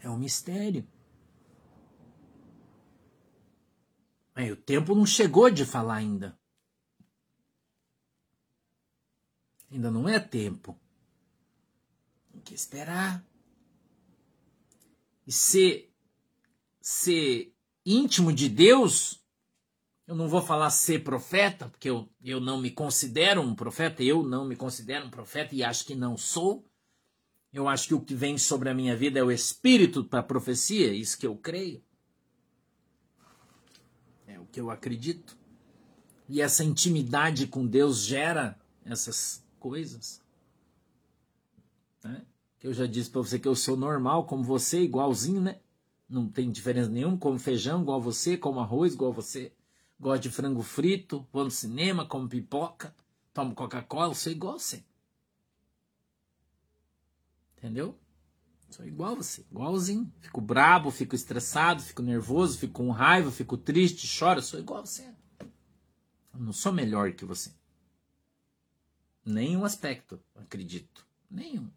É 0.02 0.10
um 0.10 0.18
mistério. 0.18 0.86
Mas 4.36 4.52
o 4.52 4.56
tempo 4.58 4.94
não 4.94 5.06
chegou 5.06 5.50
de 5.50 5.64
falar 5.64 5.96
ainda. 5.96 6.38
Ainda 9.76 9.92
não 9.92 10.08
é 10.08 10.18
tempo. 10.22 10.80
Tem 12.32 12.40
que 12.40 12.56
esperar. 12.56 13.22
E 15.28 15.34
ser, 15.34 15.94
ser 16.80 17.54
íntimo 17.86 18.32
de 18.32 18.48
Deus, 18.48 19.22
eu 20.08 20.16
não 20.16 20.30
vou 20.30 20.42
falar 20.42 20.70
ser 20.70 21.04
profeta, 21.04 21.68
porque 21.68 21.90
eu, 21.90 22.10
eu 22.24 22.40
não 22.40 22.58
me 22.58 22.72
considero 22.72 23.42
um 23.42 23.54
profeta, 23.54 24.02
eu 24.02 24.24
não 24.24 24.46
me 24.46 24.56
considero 24.56 25.08
um 25.08 25.10
profeta 25.10 25.54
e 25.54 25.62
acho 25.62 25.84
que 25.84 25.94
não 25.94 26.16
sou. 26.16 26.66
Eu 27.52 27.68
acho 27.68 27.90
que 27.90 27.94
o 27.94 28.02
que 28.02 28.16
vem 28.16 28.38
sobre 28.38 28.70
a 28.70 28.74
minha 28.74 28.96
vida 28.96 29.20
é 29.20 29.24
o 29.24 29.32
espírito 29.32 30.06
para 30.06 30.22
a 30.22 30.24
profecia, 30.24 30.94
isso 30.94 31.18
que 31.18 31.28
eu 31.28 31.36
creio. 31.36 31.84
É 34.26 34.40
o 34.40 34.46
que 34.46 34.62
eu 34.62 34.70
acredito. 34.70 35.38
E 36.30 36.40
essa 36.40 36.64
intimidade 36.64 37.46
com 37.46 37.68
Deus 37.68 38.06
gera 38.06 38.58
essas 38.86 39.45
coisas. 39.66 40.22
Né? 42.04 42.24
Eu 42.62 42.72
já 42.72 42.86
disse 42.86 43.10
para 43.10 43.22
você 43.22 43.40
que 43.40 43.48
eu 43.48 43.56
sou 43.56 43.76
normal, 43.76 44.28
como 44.28 44.44
você, 44.44 44.82
igualzinho, 44.82 45.42
né? 45.42 45.60
Não 46.08 46.30
tem 46.30 46.52
diferença 46.52 46.88
nenhuma, 46.88 47.18
como 47.18 47.40
feijão 47.40 47.82
igual 47.82 48.00
você, 48.00 48.38
como 48.38 48.60
arroz 48.60 48.94
igual 48.94 49.12
você. 49.12 49.52
Gosto 50.00 50.22
de 50.22 50.30
frango 50.30 50.62
frito, 50.62 51.28
vou 51.34 51.46
no 51.46 51.50
cinema, 51.50 52.06
como 52.06 52.30
pipoca, 52.30 52.96
tomo 53.34 53.56
Coca-Cola, 53.56 54.14
sou 54.14 54.32
igual 54.32 54.60
você. 54.60 54.84
Entendeu? 57.58 57.98
Sou 58.70 58.86
igual 58.86 59.16
você, 59.16 59.44
igualzinho. 59.50 60.14
Fico 60.22 60.42
brabo, 60.42 60.92
fico 60.92 61.16
estressado, 61.16 61.82
fico 61.82 62.04
nervoso, 62.04 62.60
fico 62.60 62.74
com 62.74 62.92
raiva, 62.92 63.32
fico 63.32 63.58
triste, 63.58 64.06
choro, 64.06 64.44
sou 64.44 64.60
igual 64.60 64.86
você. 64.86 65.12
Eu 66.32 66.40
não 66.40 66.54
sou 66.54 66.72
melhor 66.72 67.14
que 67.14 67.26
você. 67.26 67.52
Nenhum 69.26 69.66
aspecto, 69.66 70.20
acredito. 70.36 71.06
Nenhum. 71.30 71.68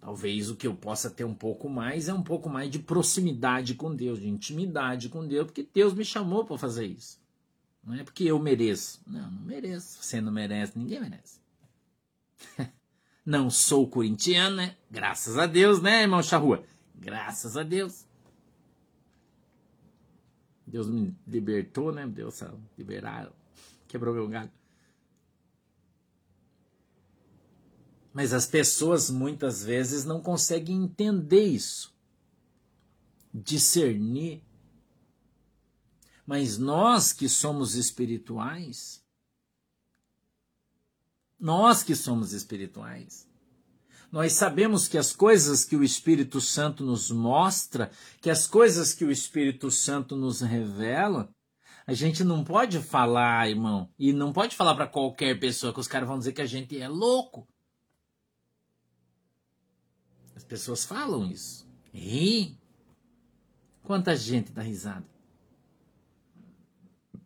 Talvez 0.00 0.50
o 0.50 0.56
que 0.56 0.66
eu 0.66 0.74
possa 0.74 1.08
ter 1.08 1.24
um 1.24 1.32
pouco 1.32 1.68
mais 1.68 2.08
é 2.08 2.12
um 2.12 2.22
pouco 2.22 2.50
mais 2.50 2.70
de 2.70 2.78
proximidade 2.78 3.74
com 3.74 3.94
Deus, 3.94 4.20
de 4.20 4.28
intimidade 4.28 5.08
com 5.08 5.26
Deus, 5.26 5.46
porque 5.46 5.66
Deus 5.72 5.94
me 5.94 6.04
chamou 6.04 6.44
para 6.44 6.58
fazer 6.58 6.86
isso. 6.86 7.18
Não 7.82 7.94
é 7.94 8.04
porque 8.04 8.24
eu 8.24 8.38
mereço. 8.38 9.00
Não, 9.06 9.30
não 9.30 9.42
mereço. 9.42 10.02
Você 10.02 10.20
não 10.20 10.32
merece, 10.32 10.78
ninguém 10.78 11.00
merece. 11.00 11.40
Não 13.24 13.48
sou 13.48 13.88
corintiano, 13.88 14.56
né? 14.56 14.76
Graças 14.90 15.38
a 15.38 15.46
Deus, 15.46 15.80
né, 15.80 16.02
irmão 16.02 16.22
Charrua? 16.22 16.62
Graças 16.94 17.56
a 17.56 17.62
Deus. 17.62 18.04
Deus 20.66 20.90
me 20.90 21.16
libertou, 21.26 21.90
né? 21.90 22.06
Deus 22.06 22.42
liberar, 22.76 23.32
quebrou 23.88 24.12
meu 24.14 24.28
galho. 24.28 24.50
Mas 28.14 28.32
as 28.32 28.46
pessoas 28.46 29.10
muitas 29.10 29.64
vezes 29.64 30.04
não 30.04 30.22
conseguem 30.22 30.84
entender 30.84 31.44
isso, 31.44 31.92
discernir. 33.34 34.40
Mas 36.24 36.56
nós 36.56 37.12
que 37.12 37.28
somos 37.28 37.74
espirituais, 37.74 39.04
nós 41.38 41.82
que 41.82 41.96
somos 41.96 42.32
espirituais. 42.32 43.28
Nós 44.12 44.34
sabemos 44.34 44.86
que 44.86 44.96
as 44.96 45.12
coisas 45.12 45.64
que 45.64 45.74
o 45.74 45.82
Espírito 45.82 46.40
Santo 46.40 46.84
nos 46.84 47.10
mostra, 47.10 47.90
que 48.20 48.30
as 48.30 48.46
coisas 48.46 48.94
que 48.94 49.04
o 49.04 49.10
Espírito 49.10 49.72
Santo 49.72 50.14
nos 50.14 50.40
revela, 50.40 51.28
a 51.84 51.92
gente 51.92 52.22
não 52.22 52.44
pode 52.44 52.80
falar, 52.80 53.50
irmão, 53.50 53.90
e 53.98 54.12
não 54.12 54.32
pode 54.32 54.54
falar 54.54 54.76
para 54.76 54.86
qualquer 54.86 55.38
pessoa 55.40 55.72
que 55.72 55.80
os 55.80 55.88
caras 55.88 56.08
vão 56.08 56.16
dizer 56.16 56.32
que 56.32 56.40
a 56.40 56.46
gente 56.46 56.80
é 56.80 56.88
louco. 56.88 57.46
As 60.34 60.43
pessoas 60.54 60.84
falam 60.84 61.26
isso. 61.26 61.68
E 61.92 62.56
quanta 63.82 64.14
gente 64.14 64.52
dá 64.52 64.62
risada 64.62 65.04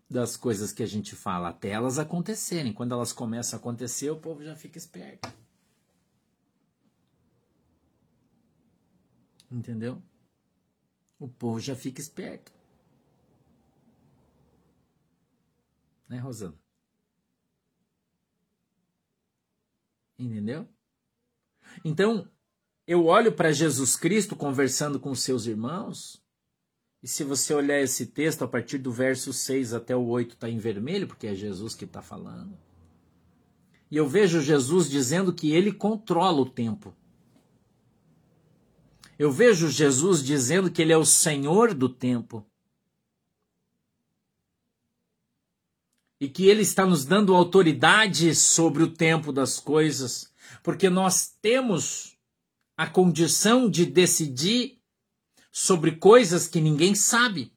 das 0.08 0.34
coisas 0.34 0.72
que 0.72 0.82
a 0.82 0.86
gente 0.86 1.14
fala 1.14 1.50
até 1.50 1.68
elas 1.68 1.98
acontecerem. 1.98 2.72
Quando 2.72 2.94
elas 2.94 3.12
começam 3.12 3.58
a 3.58 3.60
acontecer, 3.60 4.08
o 4.08 4.18
povo 4.18 4.42
já 4.42 4.56
fica 4.56 4.78
esperto. 4.78 5.28
Entendeu? 9.50 10.02
O 11.18 11.28
povo 11.28 11.60
já 11.60 11.76
fica 11.76 12.00
esperto. 12.00 12.50
Né, 16.08 16.18
Rosana? 16.18 16.58
Entendeu? 20.18 20.66
Então, 21.84 22.26
eu 22.88 23.04
olho 23.04 23.30
para 23.30 23.52
Jesus 23.52 23.96
Cristo 23.96 24.34
conversando 24.34 24.98
com 24.98 25.14
seus 25.14 25.44
irmãos 25.44 26.22
e 27.02 27.06
se 27.06 27.22
você 27.22 27.52
olhar 27.52 27.80
esse 27.80 28.06
texto, 28.06 28.42
a 28.42 28.48
partir 28.48 28.78
do 28.78 28.90
verso 28.90 29.30
6 29.30 29.74
até 29.74 29.94
o 29.94 30.06
8 30.06 30.32
está 30.32 30.48
em 30.48 30.58
vermelho, 30.58 31.06
porque 31.06 31.26
é 31.26 31.34
Jesus 31.34 31.74
que 31.74 31.84
está 31.84 32.00
falando. 32.00 32.58
E 33.90 33.96
eu 33.96 34.08
vejo 34.08 34.40
Jesus 34.40 34.88
dizendo 34.88 35.34
que 35.34 35.52
ele 35.52 35.70
controla 35.70 36.40
o 36.40 36.48
tempo. 36.48 36.94
Eu 39.18 39.30
vejo 39.30 39.68
Jesus 39.68 40.24
dizendo 40.24 40.70
que 40.70 40.80
ele 40.80 40.92
é 40.92 40.96
o 40.96 41.04
Senhor 41.04 41.74
do 41.74 41.90
tempo. 41.90 42.44
E 46.18 46.26
que 46.26 46.46
ele 46.46 46.62
está 46.62 46.86
nos 46.86 47.04
dando 47.04 47.34
autoridade 47.34 48.34
sobre 48.34 48.82
o 48.82 48.90
tempo 48.90 49.30
das 49.30 49.60
coisas, 49.60 50.32
porque 50.64 50.88
nós 50.90 51.28
temos 51.40 52.17
a 52.78 52.86
condição 52.88 53.68
de 53.68 53.84
decidir 53.84 54.80
sobre 55.50 55.96
coisas 55.96 56.46
que 56.46 56.60
ninguém 56.60 56.94
sabe. 56.94 57.52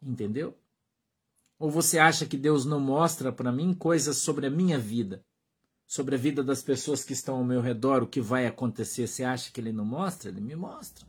Entendeu? 0.00 0.56
Ou 1.58 1.68
você 1.68 1.98
acha 1.98 2.24
que 2.24 2.36
Deus 2.36 2.64
não 2.64 2.78
mostra 2.78 3.32
para 3.32 3.50
mim 3.50 3.74
coisas 3.74 4.18
sobre 4.18 4.46
a 4.46 4.50
minha 4.50 4.78
vida, 4.78 5.26
sobre 5.88 6.14
a 6.14 6.18
vida 6.18 6.42
das 6.42 6.62
pessoas 6.62 7.02
que 7.02 7.12
estão 7.12 7.38
ao 7.38 7.44
meu 7.44 7.60
redor, 7.60 8.04
o 8.04 8.08
que 8.08 8.20
vai 8.20 8.46
acontecer. 8.46 9.08
Você 9.08 9.24
acha 9.24 9.50
que 9.50 9.60
ele 9.60 9.72
não 9.72 9.84
mostra? 9.84 10.30
Ele 10.30 10.40
me 10.40 10.54
mostra. 10.54 11.04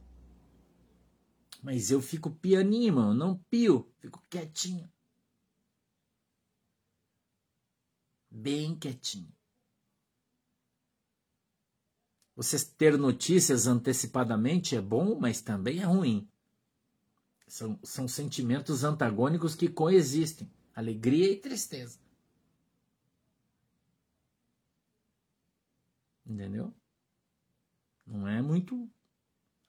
Mas 1.61 1.91
eu 1.91 2.01
fico 2.01 2.31
pianinho, 2.31 2.95
mano, 2.95 3.13
não 3.13 3.37
pio, 3.47 3.87
fico 3.99 4.23
quietinho. 4.27 4.91
Bem 8.31 8.75
quietinho. 8.75 9.32
Você 12.35 12.57
ter 12.65 12.97
notícias 12.97 13.67
antecipadamente 13.67 14.75
é 14.75 14.81
bom, 14.81 15.19
mas 15.19 15.41
também 15.41 15.79
é 15.79 15.85
ruim. 15.85 16.27
São, 17.47 17.79
são 17.83 18.07
sentimentos 18.07 18.83
antagônicos 18.83 19.53
que 19.53 19.67
coexistem 19.67 20.51
alegria 20.75 21.31
e 21.31 21.39
tristeza. 21.39 21.99
Entendeu? 26.25 26.73
Não 28.07 28.27
é 28.27 28.41
muito 28.41 28.89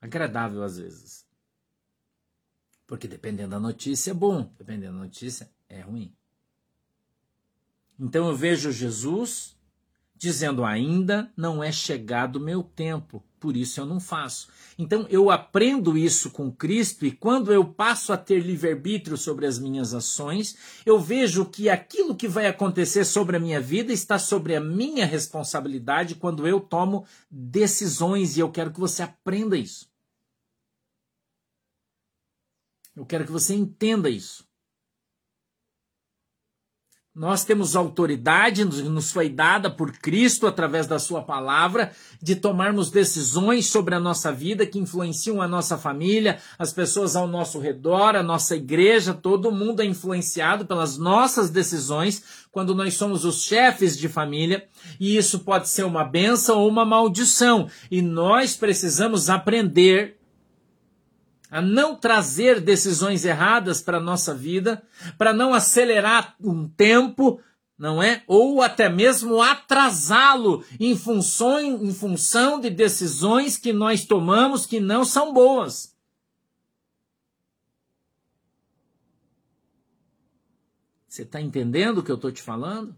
agradável 0.01 0.63
às 0.63 0.77
vezes. 0.77 1.25
Porque 2.87 3.07
dependendo 3.07 3.51
da 3.51 3.59
notícia 3.59 4.11
é 4.11 4.13
bom, 4.13 4.51
dependendo 4.57 4.93
da 4.93 5.03
notícia 5.03 5.49
é 5.69 5.81
ruim. 5.81 6.15
Então 7.99 8.27
eu 8.27 8.35
vejo 8.35 8.71
Jesus 8.71 9.54
dizendo: 10.17 10.63
ainda 10.63 11.31
não 11.35 11.63
é 11.63 11.71
chegado 11.71 12.37
o 12.37 12.39
meu 12.41 12.63
tempo, 12.63 13.23
por 13.39 13.55
isso 13.55 13.79
eu 13.79 13.85
não 13.85 13.99
faço. 13.99 14.47
Então 14.77 15.05
eu 15.09 15.29
aprendo 15.29 15.97
isso 15.97 16.31
com 16.31 16.51
Cristo 16.51 17.05
e 17.05 17.11
quando 17.11 17.53
eu 17.53 17.65
passo 17.65 18.11
a 18.11 18.17
ter 18.17 18.39
livre-arbítrio 18.39 19.17
sobre 19.17 19.45
as 19.45 19.59
minhas 19.59 19.93
ações, 19.93 20.57
eu 20.85 20.99
vejo 20.99 21.45
que 21.45 21.69
aquilo 21.69 22.15
que 22.15 22.27
vai 22.27 22.47
acontecer 22.47 23.05
sobre 23.05 23.37
a 23.37 23.39
minha 23.39 23.61
vida 23.61 23.93
está 23.93 24.17
sobre 24.17 24.55
a 24.55 24.61
minha 24.61 25.05
responsabilidade 25.05 26.15
quando 26.15 26.47
eu 26.47 26.59
tomo 26.59 27.05
decisões 27.29 28.35
e 28.35 28.39
eu 28.39 28.51
quero 28.51 28.71
que 28.71 28.79
você 28.79 29.03
aprenda 29.03 29.57
isso. 29.57 29.89
Eu 32.95 33.05
quero 33.05 33.25
que 33.25 33.31
você 33.31 33.53
entenda 33.53 34.09
isso. 34.09 34.47
Nós 37.15 37.45
temos 37.45 37.77
autoridade, 37.77 38.65
nos 38.65 39.09
foi 39.09 39.29
dada 39.29 39.71
por 39.71 39.93
Cristo 39.93 40.45
através 40.45 40.85
da 40.85 40.99
Sua 40.99 41.21
palavra, 41.21 41.93
de 42.21 42.35
tomarmos 42.35 42.91
decisões 42.91 43.67
sobre 43.67 43.95
a 43.95 44.01
nossa 44.01 44.33
vida 44.33 44.65
que 44.65 44.77
influenciam 44.77 45.41
a 45.41 45.47
nossa 45.47 45.77
família, 45.77 46.39
as 46.59 46.73
pessoas 46.73 47.15
ao 47.15 47.25
nosso 47.25 47.57
redor, 47.57 48.17
a 48.17 48.21
nossa 48.21 48.57
igreja, 48.57 49.13
todo 49.13 49.49
mundo 49.49 49.81
é 49.81 49.85
influenciado 49.85 50.65
pelas 50.65 50.97
nossas 50.97 51.49
decisões 51.49 52.21
quando 52.51 52.75
nós 52.75 52.95
somos 52.95 53.23
os 53.23 53.43
chefes 53.43 53.97
de 53.97 54.09
família, 54.09 54.67
e 54.99 55.15
isso 55.15 55.39
pode 55.39 55.69
ser 55.69 55.85
uma 55.85 56.03
benção 56.03 56.59
ou 56.59 56.67
uma 56.67 56.83
maldição, 56.83 57.69
e 57.89 58.01
nós 58.01 58.57
precisamos 58.57 59.29
aprender 59.29 60.17
a 61.49 61.61
não 61.61 61.95
trazer 61.95 62.59
decisões 62.59 63.23
erradas 63.23 63.81
para 63.81 63.97
a 63.97 64.01
nossa 64.01 64.33
vida, 64.33 64.83
para 65.17 65.33
não 65.33 65.53
acelerar 65.53 66.35
um 66.39 66.67
tempo, 66.67 67.39
não 67.77 68.01
é? 68.01 68.23
Ou 68.27 68.61
até 68.61 68.89
mesmo 68.89 69.41
atrasá-lo 69.41 70.63
em 70.79 70.97
função, 70.97 71.59
em 71.83 71.93
função 71.93 72.59
de 72.59 72.69
decisões 72.69 73.57
que 73.57 73.71
nós 73.71 74.05
tomamos 74.05 74.65
que 74.65 74.79
não 74.79 75.05
são 75.05 75.33
boas. 75.33 75.95
Você 81.07 81.21
está 81.21 81.39
entendendo 81.39 81.99
o 81.99 82.03
que 82.03 82.11
eu 82.11 82.15
estou 82.15 82.31
te 82.31 82.41
falando? 82.41 82.95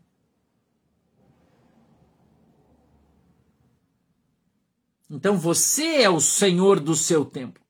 Então 5.09 5.37
você 5.37 6.01
é 6.01 6.09
o 6.09 6.19
senhor 6.19 6.79
do 6.79 6.95
seu 6.95 7.23
tempo. 7.23 7.66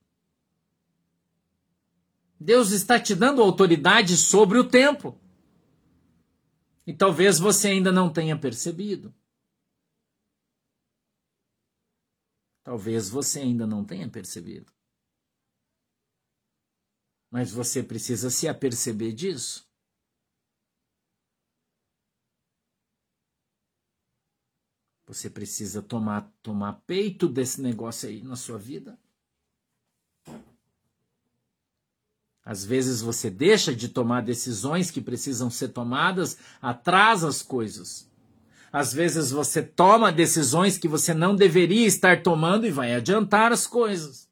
Deus 2.39 2.71
está 2.71 2.99
te 2.99 3.15
dando 3.15 3.41
autoridade 3.41 4.15
sobre 4.15 4.57
o 4.59 4.69
tempo. 4.69 5.19
E 6.85 6.93
talvez 6.93 7.39
você 7.39 7.69
ainda 7.69 7.91
não 7.91 8.11
tenha 8.11 8.39
percebido. 8.39 9.13
Talvez 12.63 13.09
você 13.09 13.39
ainda 13.39 13.65
não 13.65 13.83
tenha 13.83 14.09
percebido. 14.09 14.71
Mas 17.29 17.51
você 17.51 17.83
precisa 17.83 18.29
se 18.29 18.47
aperceber 18.47 19.13
disso. 19.13 19.67
Você 25.05 25.29
precisa 25.29 25.81
tomar, 25.81 26.29
tomar 26.41 26.81
peito 26.85 27.29
desse 27.29 27.61
negócio 27.61 28.09
aí 28.09 28.21
na 28.21 28.35
sua 28.35 28.57
vida. 28.57 28.99
Às 32.47 32.63
vezes 32.63 33.01
você 33.01 33.29
deixa 33.29 33.75
de 33.75 33.89
tomar 33.89 34.21
decisões 34.21 34.89
que 34.89 35.01
precisam 35.01 35.49
ser 35.49 35.67
tomadas, 35.67 36.37
atrasa 36.61 37.27
as 37.27 37.41
coisas. 37.41 38.09
Às 38.71 38.93
vezes 38.93 39.31
você 39.31 39.61
toma 39.61 40.13
decisões 40.13 40.77
que 40.77 40.87
você 40.87 41.13
não 41.13 41.35
deveria 41.35 41.85
estar 41.85 42.23
tomando 42.23 42.65
e 42.65 42.71
vai 42.71 42.95
adiantar 42.95 43.51
as 43.51 43.67
coisas. 43.67 44.29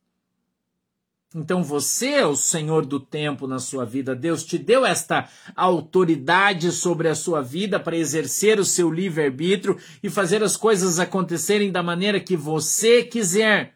Então 1.36 1.62
você 1.62 2.12
é 2.12 2.26
o 2.26 2.38
Senhor 2.38 2.86
do 2.86 3.02
tempo 3.02 3.48
na 3.48 3.60
sua 3.60 3.84
vida. 3.84 4.16
Deus 4.16 4.46
te 4.46 4.58
deu 4.58 4.86
esta 4.86 5.30
autoridade 5.54 6.72
sobre 6.72 7.10
a 7.10 7.16
sua 7.16 7.42
vida 7.42 7.82
para 7.82 7.98
exercer 7.98 8.62
o 8.62 8.64
seu 8.64 8.90
livre-arbítrio 8.90 9.78
e 10.02 10.10
fazer 10.10 10.42
as 10.42 10.56
coisas 10.56 11.00
acontecerem 11.00 11.70
da 11.70 11.84
maneira 11.84 12.22
que 12.22 12.38
você 12.38 13.04
quiser. 13.04 13.76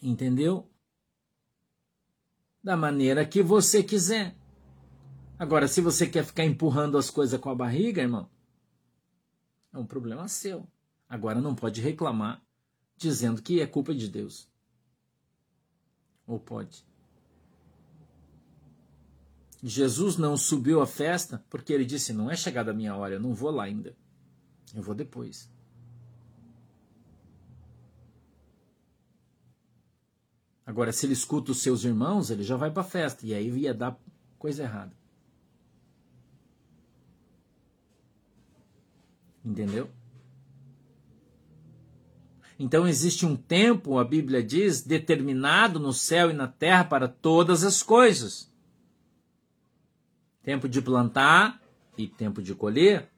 Entendeu? 0.00 0.66
Da 2.66 2.76
maneira 2.76 3.24
que 3.24 3.44
você 3.44 3.80
quiser. 3.80 4.34
Agora, 5.38 5.68
se 5.68 5.80
você 5.80 6.04
quer 6.04 6.24
ficar 6.24 6.44
empurrando 6.44 6.98
as 6.98 7.08
coisas 7.08 7.38
com 7.38 7.48
a 7.48 7.54
barriga, 7.54 8.02
irmão, 8.02 8.28
é 9.72 9.78
um 9.78 9.86
problema 9.86 10.26
seu. 10.26 10.66
Agora 11.08 11.40
não 11.40 11.54
pode 11.54 11.80
reclamar 11.80 12.42
dizendo 12.96 13.40
que 13.40 13.60
é 13.60 13.68
culpa 13.68 13.94
de 13.94 14.08
Deus. 14.08 14.50
Ou 16.26 16.40
pode? 16.40 16.84
Jesus 19.62 20.16
não 20.16 20.36
subiu 20.36 20.80
à 20.80 20.88
festa 20.88 21.44
porque 21.48 21.72
ele 21.72 21.84
disse: 21.84 22.12
Não 22.12 22.28
é 22.28 22.34
chegada 22.34 22.72
a 22.72 22.74
minha 22.74 22.96
hora, 22.96 23.14
eu 23.14 23.20
não 23.20 23.32
vou 23.32 23.52
lá 23.52 23.62
ainda. 23.62 23.96
Eu 24.74 24.82
vou 24.82 24.94
depois. 24.94 25.48
Agora, 30.66 30.92
se 30.92 31.06
ele 31.06 31.12
escuta 31.12 31.52
os 31.52 31.62
seus 31.62 31.84
irmãos, 31.84 32.28
ele 32.28 32.42
já 32.42 32.56
vai 32.56 32.72
para 32.72 32.82
a 32.82 32.84
festa. 32.84 33.24
E 33.24 33.32
aí 33.32 33.48
ia 33.48 33.72
dar 33.72 33.96
coisa 34.36 34.64
errada. 34.64 34.92
Entendeu? 39.44 39.88
Então 42.58 42.88
existe 42.88 43.24
um 43.24 43.36
tempo, 43.36 43.98
a 43.98 44.04
Bíblia 44.04 44.42
diz, 44.42 44.82
determinado 44.82 45.78
no 45.78 45.92
céu 45.92 46.30
e 46.30 46.34
na 46.34 46.48
terra 46.48 46.84
para 46.84 47.06
todas 47.06 47.62
as 47.62 47.80
coisas. 47.80 48.50
Tempo 50.42 50.68
de 50.68 50.82
plantar 50.82 51.60
e 51.96 52.08
tempo 52.08 52.42
de 52.42 52.54
colher. 52.54 53.08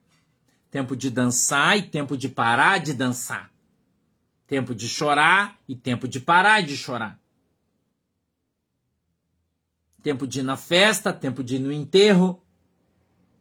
Tempo 0.69 0.95
de 0.95 1.09
dançar 1.09 1.79
e 1.79 1.81
tempo 1.81 2.15
de 2.15 2.29
parar 2.29 2.77
de 2.77 2.93
dançar. 2.93 3.51
Tempo 4.45 4.75
de 4.75 4.87
chorar 4.87 5.57
e 5.67 5.75
tempo 5.75 6.07
de 6.07 6.19
parar 6.19 6.61
de 6.61 6.77
chorar. 6.77 7.18
Tempo 10.01 10.25
de 10.25 10.39
ir 10.39 10.43
na 10.43 10.55
festa, 10.55 11.11
tempo 11.11 11.43
de 11.43 11.55
ir 11.55 11.59
no 11.59 11.71
enterro. 11.71 12.41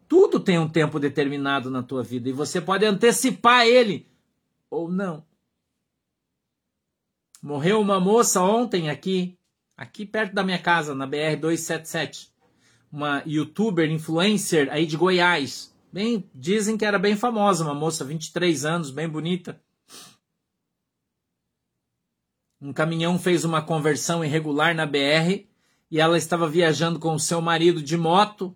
Tudo 0.09 0.41
tem 0.41 0.59
um 0.59 0.69
tempo 0.69 0.99
determinado 0.99 1.71
na 1.71 1.83
tua 1.83 2.03
vida 2.03 2.29
e 2.29 2.33
você 2.33 2.61
pode 2.61 2.85
antecipar 2.85 3.67
ele 3.67 4.09
ou 4.71 4.91
não. 4.91 5.25
Morreu 7.43 7.81
uma 7.81 8.01
moça 8.01 8.43
ontem 8.43 8.91
aqui, 8.91 9.39
aqui 9.77 10.05
perto 10.05 10.35
da 10.35 10.43
minha 10.43 10.59
casa, 10.59 10.95
na 10.95 11.07
BR 11.07 11.37
277. 11.41 12.33
Uma 12.91 13.23
youtuber, 13.27 13.91
influencer 13.91 14.69
aí 14.73 14.87
de 14.87 14.97
Goiás. 14.97 15.73
Bem, 15.93 16.29
dizem 16.35 16.77
que 16.77 16.85
era 16.85 16.99
bem 16.99 17.17
famosa, 17.17 17.63
uma 17.63 17.75
moça, 17.75 18.05
23 18.05 18.65
anos, 18.65 18.91
bem 18.91 19.09
bonita. 19.09 19.61
Um 22.61 22.73
caminhão 22.73 23.19
fez 23.19 23.45
uma 23.45 23.63
conversão 23.63 24.25
irregular 24.25 24.75
na 24.75 24.85
BR 24.85 25.47
e 25.91 26.01
ela 26.01 26.19
estava 26.19 26.49
viajando 26.49 26.99
com 26.99 27.15
o 27.15 27.21
seu 27.21 27.41
marido 27.41 27.83
de 27.83 27.97
moto 27.97 28.55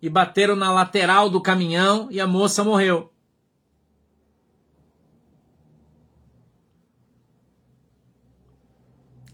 e 0.00 0.08
bateram 0.08 0.56
na 0.56 0.72
lateral 0.72 1.30
do 1.30 1.40
caminhão 1.40 2.08
e 2.10 2.20
a 2.20 2.26
moça 2.26 2.62
morreu. 2.62 3.12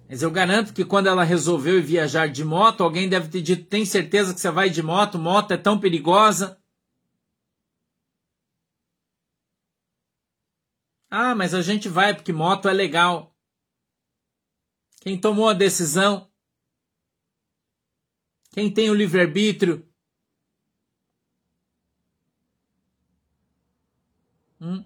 Mas 0.09 0.23
eu 0.23 0.31
garanto 0.31 0.75
que 0.75 0.85
quando 0.85 1.07
ela 1.07 1.23
resolveu 1.23 1.81
viajar 1.81 2.29
de 2.29 2.45
moto, 2.45 2.83
alguém 2.83 3.09
deve 3.09 3.29
ter 3.29 3.41
dito: 3.41 3.67
tem 3.67 3.85
certeza 3.85 4.35
que 4.35 4.41
você 4.41 4.51
vai 4.51 4.69
de 4.69 4.83
moto? 4.83 5.19
Moto 5.19 5.53
é 5.53 5.57
tão 5.57 5.79
perigosa. 5.79 6.61
Ah, 11.09 11.35
mas 11.35 11.53
a 11.55 11.63
gente 11.63 11.89
vai 11.89 12.15
porque 12.15 12.33
moto 12.33 12.69
é 12.69 12.73
legal. 12.73 13.37
Quem 15.01 15.19
tomou 15.19 15.49
a 15.49 15.53
decisão 15.53 16.30
quem 18.51 18.73
tem 18.73 18.91
o 18.91 18.95
livre-arbítrio? 18.95 19.87
Hum? 24.61 24.85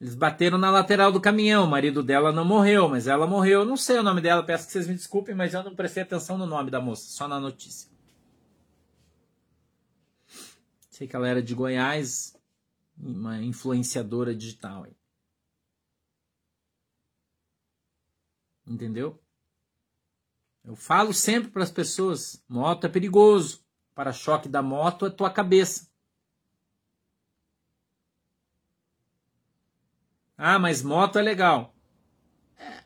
Eles 0.00 0.14
bateram 0.14 0.58
na 0.58 0.70
lateral 0.70 1.10
do 1.10 1.20
caminhão. 1.20 1.64
O 1.64 1.70
marido 1.70 2.02
dela 2.02 2.30
não 2.30 2.44
morreu, 2.44 2.88
mas 2.88 3.06
ela 3.06 3.26
morreu. 3.26 3.64
não 3.64 3.76
sei 3.76 3.98
o 3.98 4.02
nome 4.02 4.20
dela, 4.20 4.42
peço 4.42 4.66
que 4.66 4.72
vocês 4.72 4.86
me 4.86 4.94
desculpem, 4.94 5.34
mas 5.34 5.54
eu 5.54 5.62
não 5.64 5.74
prestei 5.74 6.02
atenção 6.02 6.38
no 6.38 6.46
nome 6.46 6.70
da 6.70 6.80
moça, 6.80 7.10
só 7.10 7.26
na 7.26 7.40
notícia. 7.40 7.90
Sei 10.90 11.08
que 11.08 11.16
ela 11.16 11.28
era 11.28 11.42
de 11.42 11.54
Goiás, 11.54 12.36
uma 12.96 13.42
influenciadora 13.42 14.34
digital. 14.34 14.86
Entendeu? 18.66 19.22
Eu 20.64 20.74
falo 20.74 21.14
sempre 21.14 21.50
para 21.50 21.62
as 21.62 21.70
pessoas: 21.70 22.44
moto 22.48 22.84
é 22.84 22.88
perigoso. 22.88 23.64
Para-choque 23.94 24.48
da 24.48 24.60
moto 24.60 25.06
é 25.06 25.10
tua 25.10 25.30
cabeça. 25.30 25.88
Ah, 30.36 30.58
mas 30.58 30.82
moto 30.82 31.18
é 31.18 31.22
legal. 31.22 31.74
É, 32.58 32.84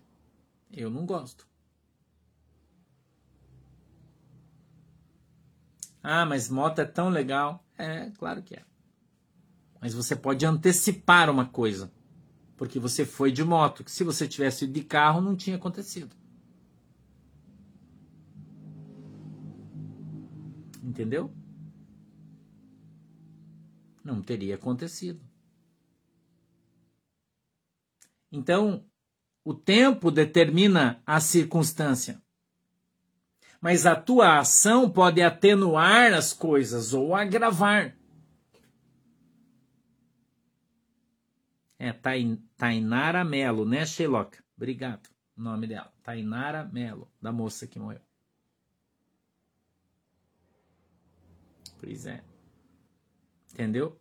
eu 0.71 0.89
não 0.89 1.05
gosto. 1.05 1.49
Ah, 6.03 6.25
mas 6.25 6.49
moto 6.49 6.79
é 6.79 6.85
tão 6.85 7.09
legal. 7.09 7.65
É, 7.77 8.11
claro 8.11 8.43
que 8.43 8.55
é. 8.55 8.65
Mas 9.81 9.95
você 9.95 10.15
pode 10.15 10.45
antecipar 10.47 11.29
uma 11.31 11.47
coisa. 11.47 11.91
Porque 12.61 12.79
você 12.79 13.07
foi 13.07 13.33
de 13.33 13.43
moto. 13.43 13.83
Que 13.83 13.91
se 13.91 14.05
você 14.05 14.29
tivesse 14.29 14.67
ido 14.67 14.75
de 14.75 14.85
carro, 14.85 15.23
não 15.23 15.35
tinha 15.35 15.57
acontecido. 15.57 16.15
Entendeu? 20.83 21.33
Não 24.05 24.21
teria 24.21 24.57
acontecido. 24.57 25.25
Então, 28.31 28.85
o 29.43 29.55
tempo 29.55 30.11
determina 30.11 31.03
a 31.07 31.19
circunstância 31.19 32.21
mas 33.61 33.85
a 33.85 33.95
tua 33.95 34.39
ação 34.39 34.89
pode 34.89 35.21
atenuar 35.21 36.15
as 36.15 36.33
coisas 36.33 36.95
ou 36.95 37.15
agravar. 37.15 37.95
É 41.83 41.95
Tainara 42.59 43.25
Melo, 43.25 43.65
né, 43.65 43.87
Sheila? 43.87 44.31
Obrigado. 44.55 45.09
O 45.35 45.41
nome 45.41 45.67
dela. 45.67 45.91
Tainara 46.03 46.63
Melo, 46.63 47.11
da 47.23 47.33
moça 47.33 47.67
que 47.67 47.79
morreu. 47.79 48.03
Pois 51.79 52.05
é. 52.05 52.23
Entendeu? 53.51 53.99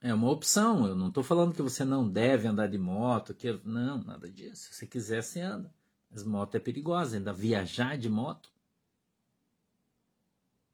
É 0.00 0.14
uma 0.14 0.30
opção. 0.30 0.86
Eu 0.86 0.96
não 0.96 1.08
estou 1.08 1.22
falando 1.22 1.54
que 1.54 1.60
você 1.60 1.84
não 1.84 2.08
deve 2.08 2.48
andar 2.48 2.68
de 2.68 2.78
moto. 2.78 3.34
Que... 3.34 3.60
Não, 3.62 4.02
nada 4.02 4.26
disso. 4.26 4.68
Se 4.68 4.74
você 4.74 4.86
quiser, 4.86 5.22
você 5.22 5.42
anda. 5.42 5.70
Mas 6.10 6.24
moto 6.24 6.54
é 6.54 6.58
perigosa. 6.58 7.18
Ainda 7.18 7.30
viajar 7.30 7.98
de 7.98 8.08
moto. 8.08 8.50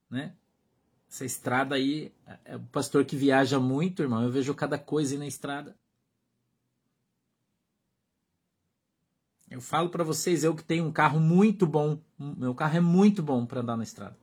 Né? 0.08 0.36
Essa 1.08 1.24
estrada 1.24 1.74
aí. 1.74 2.12
É 2.44 2.56
o 2.56 2.60
pastor 2.60 3.04
que 3.04 3.16
viaja 3.16 3.58
muito, 3.58 4.02
irmão. 4.02 4.22
Eu 4.22 4.30
vejo 4.30 4.54
cada 4.54 4.78
coisa 4.78 5.14
aí 5.14 5.18
na 5.18 5.26
estrada. 5.26 5.76
Eu 9.50 9.62
falo 9.62 9.88
para 9.88 10.04
vocês, 10.04 10.44
eu 10.44 10.54
que 10.54 10.62
tenho 10.62 10.84
um 10.84 10.92
carro 10.92 11.18
muito 11.18 11.66
bom. 11.66 11.98
Meu 12.18 12.54
carro 12.54 12.76
é 12.76 12.80
muito 12.80 13.22
bom 13.22 13.46
para 13.46 13.60
andar 13.60 13.76
na 13.76 13.82
estrada. 13.82 14.16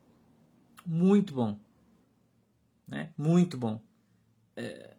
Muito 0.85 1.33
bom. 1.33 1.59
Né? 2.87 3.11
Muito 3.17 3.57
bom. 3.57 3.81
É, 4.55 4.95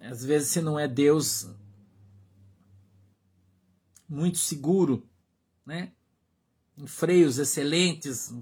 às 0.00 0.24
vezes, 0.24 0.50
se 0.50 0.60
não 0.60 0.78
é 0.78 0.86
Deus 0.86 1.50
muito 4.08 4.38
seguro, 4.38 5.06
né? 5.66 5.92
Em 6.76 6.86
freios 6.86 7.38
excelentes, 7.38 8.32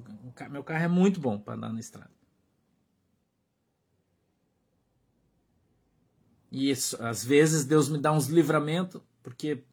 meu 0.51 0.63
carro 0.63 0.85
é 0.85 0.89
muito 0.89 1.19
bom 1.19 1.39
para 1.39 1.55
andar 1.55 1.73
na 1.73 1.81
estrada. 1.81 2.16
E 6.51 6.71
isso, 6.71 7.01
às 7.03 7.25
vezes 7.25 7.65
Deus 7.65 7.89
me 7.89 7.99
dá 7.99 8.13
uns 8.13 8.27
livramentos, 8.27 9.01
porque 9.23 9.65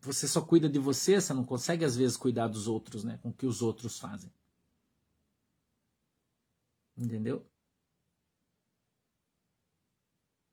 você 0.00 0.26
só 0.26 0.40
cuida 0.40 0.68
de 0.68 0.78
você, 0.78 1.20
você 1.20 1.32
não 1.32 1.44
consegue 1.44 1.84
às 1.84 1.96
vezes 1.96 2.16
cuidar 2.16 2.48
dos 2.48 2.68
outros, 2.68 3.04
né? 3.04 3.18
Com 3.22 3.30
o 3.30 3.32
que 3.32 3.46
os 3.46 3.62
outros 3.62 3.98
fazem. 3.98 4.32
Entendeu? 6.96 7.46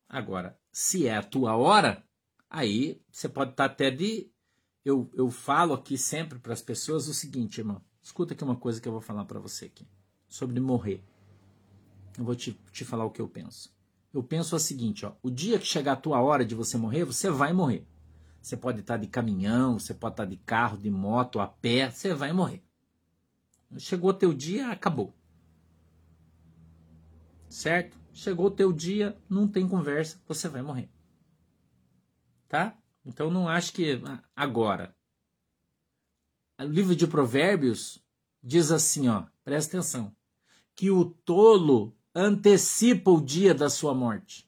Agora, 0.09 0.59
se 0.71 1.07
é 1.07 1.15
a 1.15 1.23
tua 1.23 1.55
hora, 1.55 2.03
aí 2.49 3.01
você 3.11 3.27
pode 3.27 3.51
estar 3.51 3.67
tá 3.67 3.73
até 3.73 3.89
de. 3.89 4.31
Eu, 4.85 5.09
eu 5.13 5.31
falo 5.31 5.73
aqui 5.73 5.97
sempre 5.97 6.37
para 6.39 6.53
as 6.53 6.61
pessoas 6.61 7.07
o 7.07 7.13
seguinte, 7.13 7.59
irmão. 7.59 7.81
Escuta 8.01 8.33
aqui 8.33 8.43
uma 8.43 8.55
coisa 8.55 8.81
que 8.81 8.87
eu 8.87 8.91
vou 8.91 9.01
falar 9.01 9.25
para 9.25 9.39
você 9.39 9.65
aqui. 9.65 9.87
Sobre 10.27 10.59
morrer. 10.59 11.01
Eu 12.17 12.25
vou 12.25 12.35
te, 12.35 12.53
te 12.71 12.83
falar 12.83 13.05
o 13.05 13.11
que 13.11 13.21
eu 13.21 13.27
penso. 13.27 13.73
Eu 14.13 14.21
penso 14.21 14.55
o 14.55 14.59
seguinte, 14.59 15.05
ó. 15.05 15.13
O 15.23 15.31
dia 15.31 15.57
que 15.57 15.65
chegar 15.65 15.93
a 15.93 15.97
tua 15.97 16.21
hora 16.21 16.45
de 16.45 16.53
você 16.53 16.77
morrer, 16.77 17.03
você 17.03 17.31
vai 17.31 17.51
morrer. 17.51 17.87
Você 18.39 18.55
pode 18.55 18.81
estar 18.81 18.97
de 18.97 19.07
caminhão, 19.07 19.79
você 19.79 19.93
pode 19.93 20.13
estar 20.13 20.25
de 20.25 20.37
carro, 20.37 20.77
de 20.77 20.91
moto, 20.91 21.39
a 21.39 21.47
pé, 21.47 21.89
você 21.89 22.13
vai 22.13 22.31
morrer. 22.31 22.61
Chegou 23.77 24.11
o 24.11 24.13
teu 24.13 24.33
dia, 24.33 24.69
acabou. 24.69 25.15
Certo? 27.49 27.97
Chegou 28.13 28.47
o 28.47 28.51
teu 28.51 28.71
dia, 28.71 29.17
não 29.27 29.47
tem 29.47 29.67
conversa, 29.67 30.21
você 30.27 30.47
vai 30.47 30.61
morrer. 30.61 30.89
Tá? 32.47 32.77
Então 33.03 33.31
não 33.31 33.49
acho 33.49 33.73
que 33.73 33.99
ah, 34.05 34.23
agora. 34.35 34.95
O 36.59 36.65
livro 36.65 36.95
de 36.95 37.07
Provérbios 37.07 38.03
diz 38.43 38.71
assim, 38.71 39.07
ó, 39.07 39.25
presta 39.43 39.77
atenção, 39.77 40.15
que 40.75 40.91
o 40.91 41.05
tolo 41.05 41.95
antecipa 42.13 43.09
o 43.11 43.21
dia 43.21 43.53
da 43.53 43.69
sua 43.69 43.93
morte. 43.93 44.47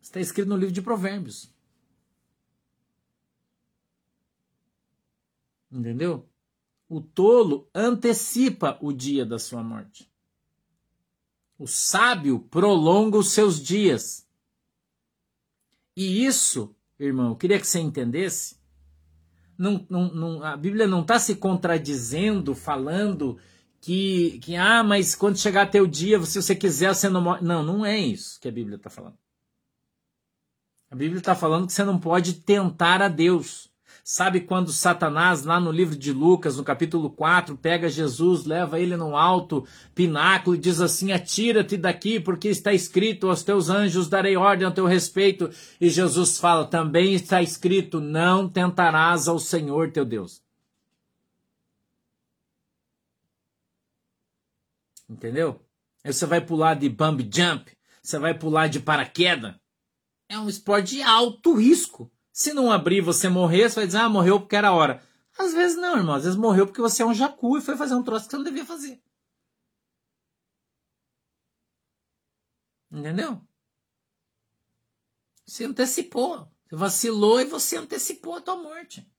Está 0.00 0.20
escrito 0.20 0.48
no 0.48 0.56
livro 0.56 0.72
de 0.72 0.82
Provérbios. 0.82 1.52
Entendeu? 5.70 6.28
O 6.88 7.00
tolo 7.00 7.68
antecipa 7.72 8.76
o 8.80 8.92
dia 8.92 9.24
da 9.24 9.38
sua 9.38 9.62
morte. 9.62 10.10
O 11.56 11.66
sábio 11.66 12.40
prolonga 12.40 13.18
os 13.18 13.30
seus 13.30 13.62
dias. 13.62 14.26
E 15.94 16.24
isso, 16.24 16.74
irmão, 16.98 17.28
eu 17.28 17.36
queria 17.36 17.60
que 17.60 17.66
você 17.66 17.78
entendesse. 17.78 18.58
Não, 19.56 19.86
não, 19.88 20.12
não, 20.12 20.42
a 20.42 20.56
Bíblia 20.56 20.86
não 20.86 21.02
está 21.02 21.18
se 21.18 21.36
contradizendo, 21.36 22.54
falando 22.54 23.38
que, 23.80 24.38
que, 24.42 24.56
ah, 24.56 24.84
mas 24.84 25.14
quando 25.14 25.38
chegar 25.38 25.70
teu 25.70 25.86
dia, 25.86 26.20
se 26.22 26.40
você 26.40 26.54
quiser, 26.54 26.94
você 26.94 27.08
não 27.08 27.22
morre. 27.22 27.42
Não, 27.42 27.62
não 27.62 27.84
é 27.86 27.98
isso 27.98 28.38
que 28.40 28.48
a 28.48 28.52
Bíblia 28.52 28.76
está 28.76 28.90
falando. 28.90 29.16
A 30.90 30.96
Bíblia 30.96 31.18
está 31.18 31.34
falando 31.34 31.66
que 31.66 31.72
você 31.72 31.84
não 31.84 31.98
pode 31.98 32.34
tentar 32.34 33.00
a 33.00 33.08
Deus. 33.08 33.70
Sabe 34.02 34.40
quando 34.40 34.72
Satanás, 34.72 35.44
lá 35.44 35.60
no 35.60 35.70
livro 35.70 35.94
de 35.94 36.12
Lucas, 36.12 36.56
no 36.56 36.64
capítulo 36.64 37.10
4, 37.10 37.56
pega 37.56 37.88
Jesus, 37.88 38.44
leva 38.44 38.80
ele 38.80 38.96
no 38.96 39.16
alto 39.16 39.64
pináculo 39.94 40.56
e 40.56 40.58
diz 40.58 40.80
assim: 40.80 41.12
Atira-te 41.12 41.76
daqui, 41.76 42.18
porque 42.18 42.48
está 42.48 42.72
escrito: 42.72 43.28
Aos 43.28 43.42
teus 43.42 43.70
anjos 43.70 44.08
darei 44.08 44.36
ordem 44.36 44.66
a 44.66 44.70
teu 44.70 44.84
respeito. 44.84 45.48
E 45.80 45.88
Jesus 45.88 46.38
fala: 46.38 46.66
Também 46.66 47.14
está 47.14 47.40
escrito: 47.40 48.00
Não 48.00 48.48
tentarás 48.48 49.28
ao 49.28 49.38
Senhor 49.38 49.92
teu 49.92 50.04
Deus. 50.04 50.42
Entendeu? 55.10 55.60
Aí 56.04 56.12
você 56.12 56.24
vai 56.24 56.40
pular 56.40 56.74
de 56.74 56.88
bump 56.88 57.28
jump, 57.34 57.76
você 58.00 58.16
vai 58.16 58.32
pular 58.38 58.68
de 58.68 58.78
paraquedas. 58.78 59.56
É 60.28 60.38
um 60.38 60.48
esporte 60.48 60.94
de 60.94 61.02
alto 61.02 61.54
risco. 61.54 62.10
Se 62.32 62.54
não 62.54 62.70
abrir 62.70 63.00
você 63.00 63.28
morrer, 63.28 63.68
você 63.68 63.74
vai 63.74 63.86
dizer, 63.86 63.98
ah, 63.98 64.08
morreu 64.08 64.38
porque 64.38 64.54
era 64.54 64.72
hora. 64.72 65.02
Às 65.36 65.52
vezes 65.52 65.76
não, 65.76 65.96
irmão. 65.96 66.14
Às 66.14 66.22
vezes 66.22 66.38
morreu 66.38 66.64
porque 66.66 66.80
você 66.80 67.02
é 67.02 67.06
um 67.06 67.12
jacu 67.12 67.58
e 67.58 67.60
foi 67.60 67.76
fazer 67.76 67.94
um 67.94 68.04
troço 68.04 68.26
que 68.26 68.30
você 68.30 68.36
não 68.36 68.44
devia 68.44 68.64
fazer. 68.64 69.02
Entendeu? 72.92 73.42
Você 75.44 75.64
antecipou. 75.64 76.48
Você 76.68 76.76
vacilou 76.76 77.40
e 77.40 77.44
você 77.44 77.76
antecipou 77.76 78.36
a 78.36 78.40
tua 78.40 78.56
morte. 78.56 79.10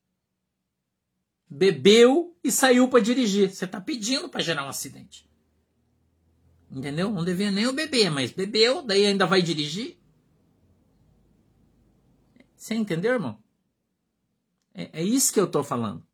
bebeu 1.49 2.39
e 2.41 2.49
saiu 2.49 2.87
para 2.87 3.03
dirigir. 3.03 3.53
Você 3.53 3.65
está 3.65 3.81
pedindo 3.81 4.29
para 4.29 4.41
gerar 4.41 4.65
um 4.65 4.69
acidente. 4.69 5.30
Entendeu? 6.71 7.11
Não 7.11 7.25
devia 7.25 7.51
nem 7.51 7.67
o 7.67 7.73
beber, 7.73 8.09
mas 8.09 8.31
bebeu, 8.31 8.81
daí 8.81 9.05
ainda 9.05 9.25
vai 9.25 9.41
dirigir. 9.41 9.97
Você 12.55 12.73
entendeu, 12.75 13.13
irmão? 13.13 13.37
É, 14.73 15.01
é 15.01 15.03
isso 15.03 15.33
que 15.33 15.39
eu 15.39 15.47
tô 15.49 15.63
falando. 15.63 16.05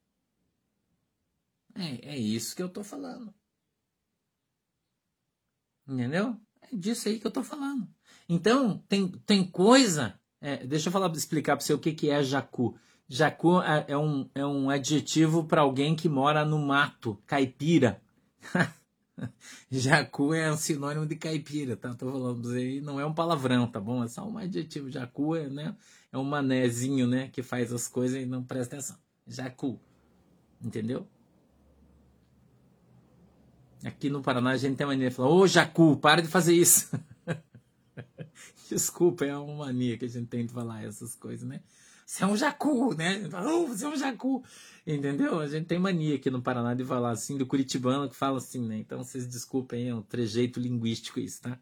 É, 1.76 2.14
é 2.14 2.18
isso 2.18 2.56
que 2.56 2.64
eu 2.64 2.70
tô 2.70 2.84
falando. 2.84 3.32
Entendeu? 5.88 6.36
É 6.62 6.76
disso 6.76 7.08
aí 7.08 7.20
que 7.20 7.28
eu 7.28 7.32
tô 7.32 7.44
falando. 7.44 7.88
Então, 8.28 8.80
tem, 8.90 9.08
tem 9.08 9.46
coisa. 9.46 10.20
É, 10.42 10.66
deixa 10.66 10.90
eu 10.90 10.92
falar, 10.92 11.12
explicar 11.12 11.56
para 11.56 11.66
você 11.66 11.74
o 11.74 11.80
que, 11.80 11.94
que 11.94 12.10
é 12.10 12.24
jacu. 12.24 12.76
Jacu 13.08 13.62
é, 13.62 13.86
é 13.90 13.98
um, 13.98 14.30
é 14.34 14.46
um 14.46 14.70
adjetivo 14.70 15.46
para 15.46 15.62
alguém 15.62 15.96
que 15.96 16.10
mora 16.10 16.44
no 16.44 16.58
mato, 16.60 17.22
caipira. 17.28 18.02
Jacu 19.72 20.34
é 20.34 20.52
um 20.52 20.58
sinônimo 20.58 21.06
de 21.06 21.16
caipira, 21.16 21.76
tá? 21.76 21.94
Tô 21.94 22.12
falando 22.12 22.50
aí, 22.52 22.82
não 22.82 23.00
é 23.00 23.06
um 23.06 23.14
palavrão, 23.14 23.68
tá 23.68 23.80
bom? 23.80 24.04
É 24.04 24.08
só 24.08 24.28
um 24.28 24.38
adjetivo. 24.38 24.90
Jacu 24.90 25.36
é, 25.36 25.50
né? 25.50 25.76
É 26.12 26.18
um 26.18 26.24
manézinho, 26.24 27.08
né? 27.08 27.30
Que 27.30 27.42
faz 27.42 27.74
as 27.74 27.88
coisas 27.88 28.22
e 28.22 28.26
não 28.26 28.44
presta 28.44 28.76
atenção. 28.76 28.98
Jacu. 29.26 29.80
Entendeu? 30.62 31.08
Aqui 33.84 34.10
no 34.10 34.22
Paraná 34.22 34.52
a 34.52 34.58
gente 34.58 34.76
tem 34.76 34.88
mania 34.88 35.10
de 35.10 35.16
falar, 35.16 35.30
ô 35.30 35.46
Jacu, 35.46 35.98
para 35.98 36.22
de 36.22 36.28
fazer 36.28 36.56
isso. 36.56 36.90
Desculpa, 38.70 39.26
é 39.26 39.38
uma 39.38 39.66
mania 39.66 39.98
que 39.98 40.06
a 40.06 40.10
gente 40.10 40.28
tem 40.28 40.46
de 40.46 40.54
falar 40.54 40.84
essas 40.84 41.16
coisas, 41.16 41.48
né? 41.48 41.62
Você 42.08 42.24
é 42.24 42.28
um 42.28 42.38
jacu, 42.38 42.94
né? 42.94 43.22
Oh, 43.46 43.68
você 43.68 43.84
é 43.84 43.90
um 43.90 43.98
jacu. 43.98 44.42
Entendeu? 44.86 45.42
A 45.42 45.48
gente 45.48 45.66
tem 45.68 45.78
mania 45.78 46.16
aqui 46.16 46.32
no 46.32 46.42
Paraná 46.42 46.74
de 46.74 46.86
falar 46.86 47.12
assim, 47.12 47.38
do 47.38 47.46
curitibano 47.46 48.10
que 48.10 48.16
fala 48.16 48.38
assim, 48.38 48.66
né? 48.66 48.78
Então 48.78 49.04
vocês 49.04 49.28
desculpem, 49.28 49.90
é 49.90 49.94
um 49.94 50.02
trejeito 50.02 50.58
linguístico 50.58 51.20
isso, 51.20 51.42
tá? 51.42 51.60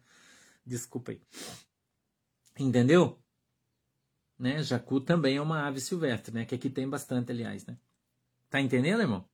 Desculpa 0.64 1.14
aí. 1.14 1.22
Entendeu? 2.60 3.20
Né? 4.38 4.62
Jacu 4.62 5.02
também 5.02 5.38
é 5.38 5.42
uma 5.42 5.66
ave 5.66 5.82
silvestre, 5.82 6.32
né? 6.32 6.46
Que 6.46 6.54
aqui 6.54 6.70
tem 6.70 6.88
bastante, 6.88 7.32
aliás, 7.32 7.66
né? 7.66 7.76
Tá 8.48 8.62
entendendo, 8.62 9.02
irmão? 9.02 9.28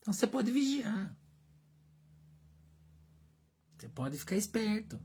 Então 0.00 0.12
você 0.12 0.26
pode 0.26 0.50
vigiar. 0.50 1.16
Você 3.78 3.88
pode 3.90 4.18
ficar 4.18 4.34
esperto. 4.34 5.00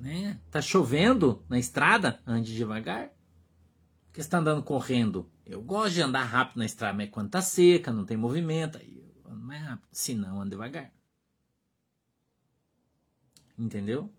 Né? 0.00 0.40
Tá 0.50 0.62
chovendo 0.62 1.44
na 1.48 1.58
estrada? 1.58 2.20
Ande 2.26 2.54
devagar. 2.54 3.12
Porque 4.06 4.20
está 4.20 4.38
andando 4.38 4.62
correndo. 4.62 5.30
Eu 5.44 5.60
gosto 5.60 5.94
de 5.94 6.02
andar 6.02 6.24
rápido 6.24 6.58
na 6.58 6.64
estrada, 6.64 6.96
mas 6.96 7.10
quando 7.10 7.30
tá 7.30 7.42
seca, 7.42 7.92
não 7.92 8.06
tem 8.06 8.16
movimento, 8.16 8.78
aí 8.78 8.98
eu 8.98 9.30
ando 9.30 9.44
mais 9.44 9.62
rápido. 9.62 9.88
Se 9.92 10.14
não, 10.14 10.40
ando 10.40 10.50
devagar. 10.50 10.90
Entendeu? 13.58 14.10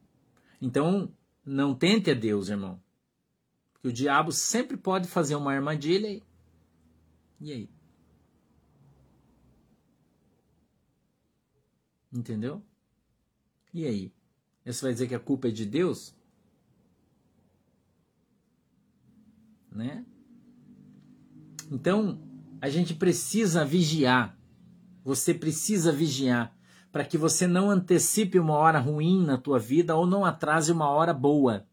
Então, 0.61 1.11
não 1.43 1.73
tente 1.73 2.11
a 2.11 2.13
Deus, 2.13 2.49
irmão. 2.49 2.79
Porque 3.73 3.87
o 3.87 3.93
diabo 3.93 4.31
sempre 4.31 4.77
pode 4.77 5.07
fazer 5.07 5.35
uma 5.35 5.51
armadilha 5.51 6.07
e. 6.07 6.23
E 7.39 7.51
aí? 7.51 7.69
Entendeu? 12.13 12.63
E 13.73 13.85
aí? 13.85 14.13
Você 14.65 14.81
vai 14.81 14.93
dizer 14.93 15.07
que 15.07 15.15
a 15.15 15.19
culpa 15.19 15.47
é 15.47 15.51
de 15.51 15.65
Deus? 15.65 16.15
Né? 19.71 20.05
Então, 21.71 22.21
a 22.59 22.69
gente 22.69 22.93
precisa 22.93 23.65
vigiar. 23.65 24.37
Você 25.03 25.33
precisa 25.33 25.91
vigiar 25.91 26.55
para 26.91 27.05
que 27.05 27.17
você 27.17 27.47
não 27.47 27.69
antecipe 27.69 28.37
uma 28.37 28.53
hora 28.53 28.77
ruim 28.77 29.23
na 29.25 29.37
tua 29.37 29.57
vida 29.57 29.95
ou 29.95 30.05
não 30.05 30.25
atrase 30.25 30.71
uma 30.71 30.89
hora 30.89 31.13
boa. 31.13 31.65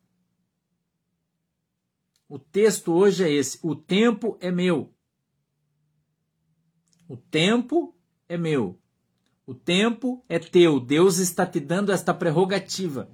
O 2.29 2.39
texto 2.39 2.93
hoje 2.93 3.25
é 3.25 3.31
esse: 3.31 3.59
o 3.63 3.75
tempo 3.75 4.39
é 4.41 4.51
meu. 4.51 4.95
O 7.09 7.17
tempo 7.17 7.97
é 8.29 8.37
meu. 8.37 8.79
O 9.49 9.55
tempo 9.55 10.23
é 10.29 10.39
teu. 10.39 10.79
Deus 10.79 11.17
está 11.17 11.47
te 11.47 11.59
dando 11.59 11.91
esta 11.91 12.13
prerrogativa 12.13 13.09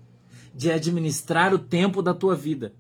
de 0.53 0.69
administrar 0.69 1.55
o 1.55 1.61
tempo 1.61 2.03
da 2.03 2.13
tua 2.13 2.35
vida. 2.35 2.75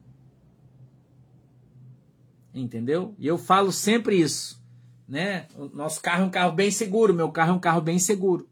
Entendeu? 2.52 3.14
E 3.16 3.28
eu 3.28 3.38
falo 3.38 3.70
sempre 3.70 4.20
isso, 4.20 4.60
né? 5.06 5.46
O 5.54 5.66
nosso 5.66 6.00
carro 6.02 6.24
é 6.24 6.26
um 6.26 6.30
carro 6.30 6.50
bem 6.50 6.68
seguro, 6.68 7.14
meu 7.14 7.30
carro 7.30 7.52
é 7.52 7.54
um 7.54 7.60
carro 7.60 7.80
bem 7.80 7.96
seguro. 7.96 8.50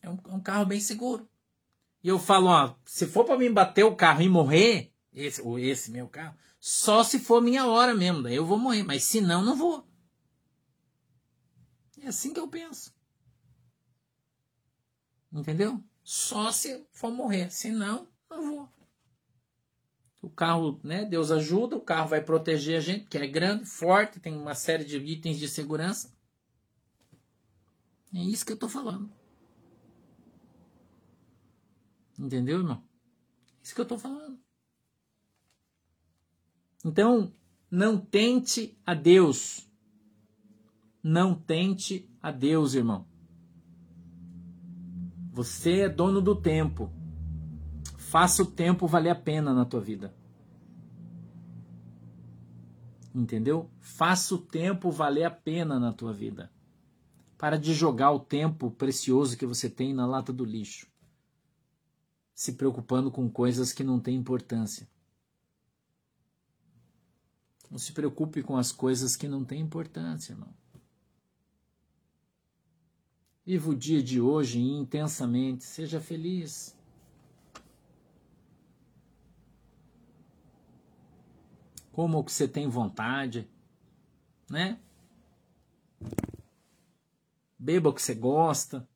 É 0.00 0.08
um, 0.08 0.18
é 0.30 0.32
um 0.32 0.40
carro 0.40 0.64
bem 0.64 0.80
seguro. 0.80 1.28
E 2.02 2.08
eu 2.08 2.18
falo, 2.18 2.46
ó, 2.46 2.74
se 2.82 3.06
for 3.06 3.26
para 3.26 3.36
mim 3.36 3.52
bater 3.52 3.84
o 3.84 3.94
carro 3.94 4.22
e 4.22 4.28
morrer, 4.30 4.90
esse, 5.12 5.42
ou 5.42 5.58
esse 5.58 5.90
meu 5.90 6.08
carro, 6.08 6.34
só 6.58 7.04
se 7.04 7.18
for 7.18 7.42
minha 7.42 7.66
hora 7.66 7.94
mesmo, 7.94 8.22
daí 8.22 8.36
eu 8.36 8.46
vou 8.46 8.58
morrer, 8.58 8.82
mas 8.82 9.04
se 9.04 9.20
não, 9.20 9.44
não 9.44 9.54
vou. 9.54 9.86
É 12.00 12.08
assim 12.08 12.32
que 12.32 12.40
eu 12.40 12.48
penso. 12.48 12.90
Entendeu? 15.32 15.82
Só 16.04 16.52
se 16.52 16.86
for 16.90 17.10
morrer. 17.10 17.50
Senão, 17.50 18.06
não 18.28 18.42
vou. 18.42 18.68
O 20.20 20.30
carro, 20.30 20.78
né? 20.84 21.04
Deus 21.04 21.30
ajuda, 21.30 21.76
o 21.76 21.80
carro 21.80 22.08
vai 22.08 22.22
proteger 22.22 22.76
a 22.76 22.80
gente, 22.80 23.06
que 23.06 23.18
é 23.18 23.26
grande, 23.26 23.64
forte, 23.64 24.20
tem 24.20 24.36
uma 24.36 24.54
série 24.54 24.84
de 24.84 24.98
itens 24.98 25.38
de 25.38 25.48
segurança. 25.48 26.14
É 28.14 28.22
isso 28.22 28.44
que 28.44 28.52
eu 28.52 28.58
tô 28.58 28.68
falando. 28.68 29.10
Entendeu, 32.18 32.58
irmão? 32.58 32.84
É 33.58 33.64
isso 33.64 33.74
que 33.74 33.80
eu 33.80 33.86
tô 33.86 33.98
falando. 33.98 34.38
Então, 36.84 37.32
não 37.70 37.98
tente 37.98 38.78
a 38.84 38.94
Deus. 38.94 39.68
Não 41.02 41.34
tente 41.34 42.08
a 42.20 42.30
Deus, 42.30 42.74
irmão. 42.74 43.06
Você 45.32 45.80
é 45.80 45.88
dono 45.88 46.20
do 46.20 46.36
tempo. 46.36 46.92
Faça 47.96 48.42
o 48.42 48.46
tempo 48.46 48.86
valer 48.86 49.08
a 49.08 49.14
pena 49.14 49.54
na 49.54 49.64
tua 49.64 49.80
vida. 49.80 50.14
Entendeu? 53.14 53.70
Faça 53.80 54.34
o 54.34 54.38
tempo 54.38 54.90
valer 54.90 55.24
a 55.24 55.30
pena 55.30 55.80
na 55.80 55.90
tua 55.90 56.12
vida. 56.12 56.52
Para 57.38 57.58
de 57.58 57.72
jogar 57.72 58.10
o 58.10 58.20
tempo 58.20 58.70
precioso 58.70 59.38
que 59.38 59.46
você 59.46 59.70
tem 59.70 59.94
na 59.94 60.06
lata 60.06 60.34
do 60.34 60.44
lixo. 60.44 60.86
Se 62.34 62.52
preocupando 62.52 63.10
com 63.10 63.30
coisas 63.30 63.72
que 63.72 63.82
não 63.82 63.98
têm 63.98 64.16
importância. 64.16 64.86
Não 67.70 67.78
se 67.78 67.92
preocupe 67.92 68.42
com 68.42 68.58
as 68.58 68.70
coisas 68.70 69.16
que 69.16 69.26
não 69.26 69.46
têm 69.46 69.62
importância, 69.62 70.34
irmão. 70.34 70.52
Viva 73.44 73.70
o 73.70 73.74
dia 73.74 74.00
de 74.00 74.20
hoje 74.20 74.60
intensamente, 74.60 75.64
seja 75.64 76.00
feliz. 76.00 76.76
Como 81.90 82.18
o 82.18 82.24
que 82.24 82.32
você 82.32 82.46
tem 82.46 82.68
vontade, 82.68 83.50
né? 84.48 84.80
Beba 87.58 87.90
o 87.90 87.92
que 87.92 88.00
você 88.00 88.14
gosta. 88.14 88.88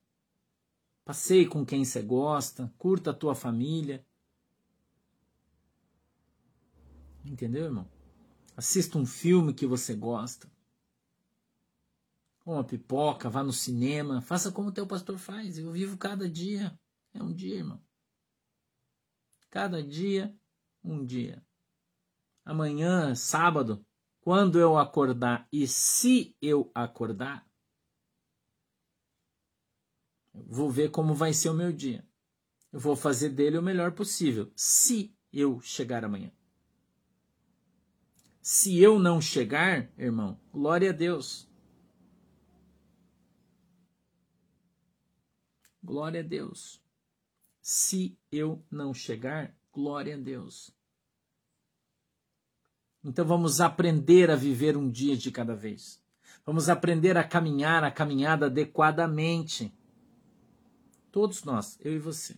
Passeie 1.05 1.47
com 1.47 1.67
quem 1.67 1.85
você 1.85 2.01
gosta, 2.01 2.73
curta 2.79 3.11
a 3.11 3.15
tua 3.15 3.35
família. 3.35 4.05
Entendeu, 7.25 7.65
irmão? 7.65 7.89
Assista 8.57 8.97
um 8.97 9.05
filme 9.05 9.53
que 9.53 9.67
você 9.67 9.95
gosta 9.95 10.49
uma 12.47 12.65
pipoca, 12.65 13.29
vá 13.29 13.43
no 13.43 13.53
cinema, 13.53 14.23
faça 14.23 14.53
como 14.53 14.69
o 14.69 14.73
teu 14.73 14.87
pastor 14.87 15.19
faz. 15.19 15.59
Eu 15.59 15.73
vivo 15.73 15.99
cada 15.99 16.31
dia. 16.31 16.79
É 17.13 17.23
um 17.23 17.35
dia, 17.35 17.57
irmão. 17.57 17.83
Cada 19.51 19.83
dia, 19.83 20.35
um 20.85 21.05
dia. 21.05 21.45
Amanhã, 22.45 23.15
sábado, 23.15 23.85
quando 24.21 24.59
eu 24.61 24.79
acordar 24.79 25.49
e 25.53 25.67
se 25.67 26.37
eu 26.41 26.71
acordar, 26.75 27.45
vou 30.33 30.71
ver 30.71 30.91
como 30.91 31.15
vai 31.15 31.33
ser 31.33 31.49
o 31.49 31.55
meu 31.55 31.73
dia. 31.73 32.07
Eu 32.73 32.79
vou 32.79 32.95
fazer 32.95 33.31
dele 33.31 33.59
o 33.59 33.63
melhor 33.63 33.93
possível, 33.93 34.53
se 34.55 35.17
eu 35.33 35.61
chegar 35.61 36.05
amanhã. 36.05 36.31
Se 38.41 38.79
eu 38.79 38.99
não 38.99 39.21
chegar, 39.21 39.91
irmão, 39.99 40.41
glória 40.53 40.91
a 40.91 40.93
Deus. 40.93 41.49
Glória 45.87 46.21
a 46.21 46.23
Deus. 46.25 46.83
Se 47.63 48.19
eu 48.31 48.63
não 48.71 48.93
chegar, 48.93 49.55
glória 49.73 50.17
a 50.17 50.19
Deus. 50.19 50.75
Então 53.05 53.25
vamos 53.25 53.61
aprender 53.61 54.31
a 54.31 54.37
viver 54.37 54.77
um 54.77 54.91
dia 54.91 55.17
de 55.17 55.31
cada 55.31 55.55
vez. 55.55 56.03
Vamos 56.45 56.69
aprender 56.69 57.17
a 57.17 57.23
caminhar 57.23 57.85
a 57.85 57.91
caminhada 57.91 58.47
adequadamente. 58.47 59.73
Todos 61.13 61.45
nós, 61.45 61.79
eu 61.81 61.95
e 61.95 61.99
você. 61.99 62.37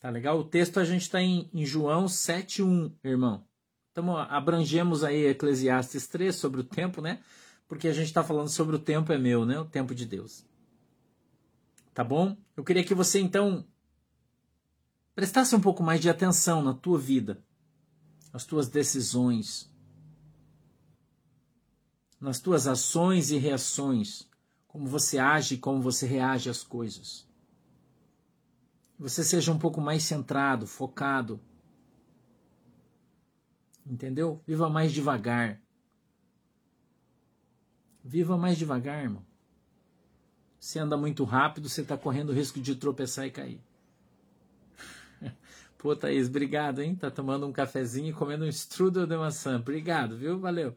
Tá 0.00 0.10
legal? 0.10 0.38
O 0.38 0.44
texto 0.44 0.80
a 0.80 0.84
gente 0.84 1.02
está 1.02 1.20
em, 1.20 1.48
em 1.52 1.64
João 1.64 2.06
7,1, 2.06 2.92
irmão. 3.04 3.46
Então 3.92 4.16
abrangemos 4.16 5.04
aí 5.04 5.26
Eclesiastes 5.26 6.06
3 6.08 6.34
sobre 6.34 6.60
o 6.60 6.64
tempo, 6.64 7.02
né? 7.02 7.22
Porque 7.72 7.88
a 7.88 7.92
gente 7.94 8.08
está 8.08 8.22
falando 8.22 8.50
sobre 8.50 8.76
o 8.76 8.78
tempo 8.78 9.14
é 9.14 9.18
meu, 9.18 9.46
né? 9.46 9.58
O 9.58 9.64
tempo 9.64 9.94
de 9.94 10.04
Deus. 10.04 10.44
Tá 11.94 12.04
bom? 12.04 12.36
Eu 12.54 12.62
queria 12.62 12.84
que 12.84 12.94
você 12.94 13.18
então 13.18 13.66
prestasse 15.14 15.56
um 15.56 15.60
pouco 15.60 15.82
mais 15.82 15.98
de 15.98 16.10
atenção 16.10 16.62
na 16.62 16.74
tua 16.74 16.98
vida, 16.98 17.42
nas 18.30 18.44
tuas 18.44 18.68
decisões, 18.68 19.72
nas 22.20 22.40
tuas 22.40 22.66
ações 22.66 23.30
e 23.30 23.38
reações, 23.38 24.28
como 24.68 24.86
você 24.86 25.18
age 25.18 25.54
e 25.54 25.58
como 25.58 25.80
você 25.80 26.06
reage 26.06 26.50
às 26.50 26.62
coisas. 26.62 27.26
Você 28.98 29.24
seja 29.24 29.50
um 29.50 29.58
pouco 29.58 29.80
mais 29.80 30.02
centrado, 30.02 30.66
focado. 30.66 31.40
Entendeu? 33.86 34.42
Viva 34.46 34.68
mais 34.68 34.92
devagar. 34.92 35.61
Viva 38.04 38.36
mais 38.36 38.58
devagar, 38.58 39.02
irmão. 39.02 39.24
Se 40.58 40.78
anda 40.78 40.96
muito 40.96 41.24
rápido, 41.24 41.68
você 41.68 41.82
está 41.82 41.96
correndo 41.96 42.30
o 42.30 42.32
risco 42.32 42.60
de 42.60 42.76
tropeçar 42.76 43.26
e 43.26 43.30
cair. 43.30 43.60
Pô, 45.78 45.94
Thaís, 45.96 46.28
obrigado, 46.28 46.80
hein? 46.80 46.94
Tá 46.94 47.10
tomando 47.10 47.46
um 47.46 47.52
cafezinho 47.52 48.10
e 48.10 48.12
comendo 48.12 48.44
um 48.44 48.48
strudel 48.48 49.06
de 49.06 49.16
maçã. 49.16 49.56
Obrigado, 49.56 50.16
viu? 50.16 50.38
Valeu. 50.38 50.76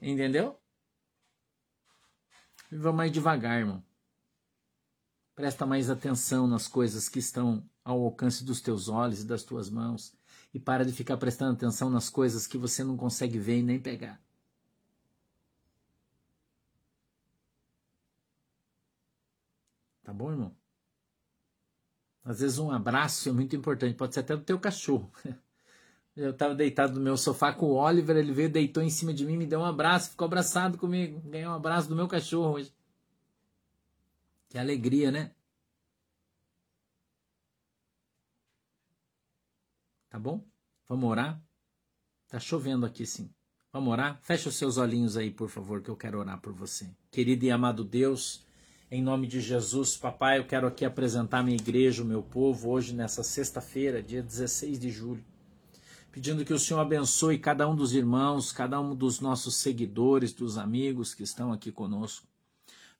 Entendeu? 0.00 0.58
Viva 2.70 2.92
mais 2.92 3.12
devagar, 3.12 3.58
irmão. 3.58 3.82
Presta 5.34 5.66
mais 5.66 5.90
atenção 5.90 6.46
nas 6.46 6.68
coisas 6.68 7.08
que 7.08 7.18
estão 7.18 7.68
ao 7.84 8.00
alcance 8.02 8.44
dos 8.44 8.60
teus 8.60 8.88
olhos 8.88 9.22
e 9.22 9.26
das 9.26 9.42
tuas 9.42 9.68
mãos. 9.68 10.16
E 10.52 10.60
para 10.60 10.84
de 10.84 10.92
ficar 10.92 11.16
prestando 11.16 11.54
atenção 11.54 11.90
nas 11.90 12.08
coisas 12.08 12.46
que 12.46 12.56
você 12.56 12.84
não 12.84 12.96
consegue 12.96 13.38
ver 13.38 13.58
e 13.58 13.62
nem 13.62 13.80
pegar. 13.80 14.23
Tá 20.04 20.12
bom, 20.12 20.30
irmão? 20.30 20.54
Às 22.22 22.40
vezes 22.40 22.58
um 22.58 22.70
abraço 22.70 23.28
é 23.28 23.32
muito 23.32 23.56
importante, 23.56 23.96
pode 23.96 24.14
ser 24.14 24.20
até 24.20 24.36
do 24.36 24.44
teu 24.44 24.58
cachorro. 24.60 25.10
Eu 26.16 26.30
estava 26.30 26.54
deitado 26.54 26.94
no 26.94 27.00
meu 27.00 27.16
sofá 27.16 27.52
com 27.52 27.66
o 27.66 27.74
Oliver, 27.74 28.16
ele 28.16 28.32
veio, 28.32 28.48
deitou 28.48 28.80
em 28.80 28.88
cima 28.88 29.12
de 29.12 29.26
mim, 29.26 29.36
me 29.36 29.46
deu 29.46 29.58
um 29.58 29.64
abraço, 29.64 30.10
ficou 30.10 30.26
abraçado 30.26 30.78
comigo. 30.78 31.20
Ganhei 31.28 31.46
um 31.46 31.52
abraço 31.52 31.88
do 31.88 31.96
meu 31.96 32.06
cachorro 32.06 32.52
hoje. 32.54 32.72
Que 34.48 34.56
alegria, 34.56 35.10
né? 35.10 35.32
Tá 40.08 40.20
bom? 40.20 40.46
Vamos 40.88 41.10
orar? 41.10 41.42
Tá 42.28 42.38
chovendo 42.38 42.86
aqui 42.86 43.04
sim. 43.04 43.28
Vamos 43.72 43.92
orar? 43.92 44.20
Fecha 44.22 44.48
os 44.48 44.54
seus 44.54 44.78
olhinhos 44.78 45.16
aí, 45.16 45.32
por 45.32 45.48
favor, 45.48 45.82
que 45.82 45.90
eu 45.90 45.96
quero 45.96 46.20
orar 46.20 46.40
por 46.40 46.52
você. 46.52 46.88
Querido 47.10 47.44
e 47.44 47.50
amado 47.50 47.82
Deus, 47.82 48.43
em 48.94 49.02
nome 49.02 49.26
de 49.26 49.40
Jesus, 49.40 49.96
papai, 49.96 50.38
eu 50.38 50.46
quero 50.46 50.68
aqui 50.68 50.84
apresentar 50.84 51.42
minha 51.42 51.56
igreja, 51.56 52.02
o 52.02 52.06
meu 52.06 52.22
povo, 52.22 52.70
hoje 52.70 52.94
nessa 52.94 53.24
sexta-feira, 53.24 54.00
dia 54.00 54.22
16 54.22 54.78
de 54.78 54.90
julho 54.90 55.24
pedindo 56.12 56.44
que 56.44 56.54
o 56.54 56.58
Senhor 56.60 56.78
abençoe 56.78 57.40
cada 57.40 57.68
um 57.68 57.74
dos 57.74 57.92
irmãos, 57.92 58.52
cada 58.52 58.80
um 58.80 58.94
dos 58.94 59.18
nossos 59.18 59.56
seguidores, 59.56 60.32
dos 60.32 60.56
amigos 60.56 61.12
que 61.12 61.24
estão 61.24 61.52
aqui 61.52 61.72
conosco. 61.72 62.24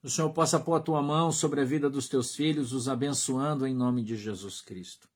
O 0.02 0.10
Senhor 0.10 0.30
possa 0.30 0.58
pôr 0.58 0.74
a 0.74 0.80
tua 0.80 1.00
mão 1.00 1.30
sobre 1.30 1.60
a 1.60 1.64
vida 1.64 1.88
dos 1.88 2.08
teus 2.08 2.34
filhos, 2.34 2.72
os 2.72 2.88
abençoando 2.88 3.68
em 3.68 3.72
nome 3.72 4.02
de 4.02 4.16
Jesus 4.16 4.60
Cristo. 4.60 5.08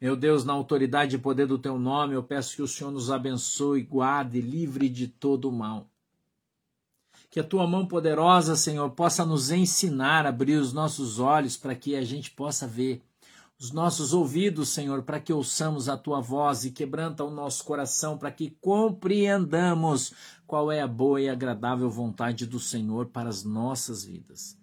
Meu 0.00 0.16
Deus, 0.16 0.44
na 0.44 0.54
autoridade 0.54 1.14
e 1.14 1.20
poder 1.20 1.46
do 1.46 1.56
teu 1.56 1.78
nome, 1.78 2.14
eu 2.14 2.22
peço 2.24 2.56
que 2.56 2.62
o 2.62 2.66
Senhor 2.66 2.90
nos 2.90 3.12
abençoe, 3.12 3.84
guarde, 3.84 4.40
livre 4.40 4.88
de 4.88 5.06
todo 5.06 5.48
o 5.48 5.52
mal. 5.52 5.88
Que 7.36 7.40
a 7.40 7.44
tua 7.44 7.66
mão 7.66 7.84
poderosa, 7.84 8.56
Senhor, 8.56 8.88
possa 8.92 9.22
nos 9.22 9.50
ensinar 9.50 10.24
a 10.24 10.30
abrir 10.30 10.56
os 10.56 10.72
nossos 10.72 11.18
olhos 11.18 11.54
para 11.54 11.74
que 11.74 11.94
a 11.94 12.02
gente 12.02 12.30
possa 12.30 12.66
ver 12.66 13.02
os 13.60 13.70
nossos 13.72 14.14
ouvidos, 14.14 14.70
Senhor, 14.70 15.02
para 15.02 15.20
que 15.20 15.34
ouçamos 15.34 15.86
a 15.86 15.98
tua 15.98 16.18
voz 16.18 16.64
e 16.64 16.70
quebranta 16.70 17.22
o 17.22 17.30
nosso 17.30 17.62
coração 17.62 18.16
para 18.16 18.30
que 18.30 18.56
compreendamos 18.58 20.14
qual 20.46 20.72
é 20.72 20.80
a 20.80 20.88
boa 20.88 21.20
e 21.20 21.28
agradável 21.28 21.90
vontade 21.90 22.46
do 22.46 22.58
Senhor 22.58 23.08
para 23.08 23.28
as 23.28 23.44
nossas 23.44 24.02
vidas. 24.02 24.56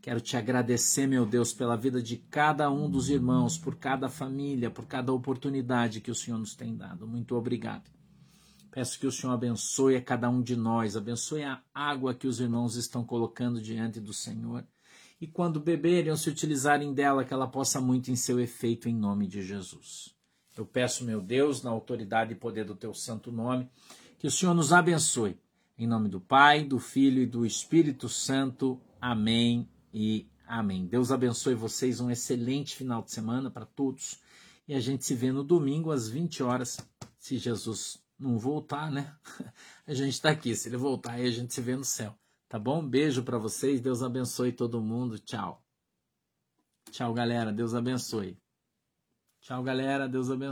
Quero 0.00 0.20
te 0.20 0.36
agradecer, 0.36 1.08
meu 1.08 1.26
Deus, 1.26 1.52
pela 1.52 1.76
vida 1.76 2.00
de 2.00 2.16
cada 2.16 2.70
um 2.70 2.88
dos 2.88 3.10
irmãos, 3.10 3.58
por 3.58 3.74
cada 3.74 4.08
família, 4.08 4.70
por 4.70 4.86
cada 4.86 5.12
oportunidade 5.12 6.00
que 6.00 6.12
o 6.12 6.14
Senhor 6.14 6.38
nos 6.38 6.54
tem 6.54 6.76
dado. 6.76 7.08
Muito 7.08 7.34
obrigado. 7.34 7.90
Peço 8.70 8.98
que 8.98 9.06
o 9.06 9.12
Senhor 9.12 9.32
abençoe 9.32 9.96
a 9.96 10.02
cada 10.02 10.30
um 10.30 10.40
de 10.40 10.54
nós, 10.54 10.96
abençoe 10.96 11.42
a 11.42 11.60
água 11.74 12.14
que 12.14 12.26
os 12.26 12.40
irmãos 12.40 12.76
estão 12.76 13.04
colocando 13.04 13.60
diante 13.60 14.00
do 14.00 14.12
Senhor 14.12 14.64
e 15.20 15.26
quando 15.26 15.60
beberem 15.60 16.10
ou 16.10 16.16
se 16.16 16.30
utilizarem 16.30 16.94
dela, 16.94 17.24
que 17.24 17.34
ela 17.34 17.46
possa 17.46 17.80
muito 17.80 18.10
em 18.10 18.16
seu 18.16 18.40
efeito 18.40 18.88
em 18.88 18.94
nome 18.94 19.26
de 19.26 19.42
Jesus. 19.42 20.14
Eu 20.56 20.64
peço, 20.64 21.04
meu 21.04 21.20
Deus, 21.20 21.62
na 21.62 21.70
autoridade 21.70 22.32
e 22.32 22.36
poder 22.36 22.64
do 22.64 22.74
teu 22.74 22.94
santo 22.94 23.30
nome, 23.30 23.68
que 24.18 24.26
o 24.26 24.30
Senhor 24.30 24.54
nos 24.54 24.72
abençoe. 24.72 25.38
Em 25.78 25.86
nome 25.86 26.08
do 26.08 26.20
Pai, 26.20 26.64
do 26.64 26.78
Filho 26.78 27.22
e 27.22 27.26
do 27.26 27.44
Espírito 27.44 28.08
Santo. 28.08 28.80
Amém 29.00 29.68
e 29.92 30.26
amém. 30.46 30.86
Deus 30.86 31.12
abençoe 31.12 31.54
vocês, 31.54 32.00
um 32.00 32.10
excelente 32.10 32.74
final 32.74 33.02
de 33.02 33.12
semana 33.12 33.50
para 33.50 33.66
todos. 33.66 34.18
E 34.66 34.74
a 34.74 34.80
gente 34.80 35.04
se 35.04 35.14
vê 35.14 35.30
no 35.30 35.44
domingo 35.44 35.90
às 35.90 36.08
20 36.08 36.42
horas, 36.42 36.78
se 37.18 37.36
Jesus 37.36 37.98
não 38.20 38.38
voltar, 38.38 38.90
né? 38.90 39.16
A 39.86 39.94
gente 39.94 40.12
está 40.12 40.30
aqui, 40.30 40.54
se 40.54 40.68
ele 40.68 40.76
voltar 40.76 41.12
aí 41.12 41.26
a 41.26 41.30
gente 41.30 41.52
se 41.52 41.60
vê 41.60 41.74
no 41.74 41.84
céu. 41.84 42.14
Tá 42.48 42.58
bom? 42.58 42.86
Beijo 42.86 43.22
para 43.22 43.38
vocês. 43.38 43.80
Deus 43.80 44.02
abençoe 44.02 44.52
todo 44.52 44.80
mundo. 44.80 45.18
Tchau. 45.18 45.64
Tchau, 46.90 47.14
galera. 47.14 47.52
Deus 47.52 47.74
abençoe. 47.74 48.36
Tchau, 49.40 49.62
galera. 49.62 50.08
Deus 50.08 50.30
abençoe. 50.30 50.48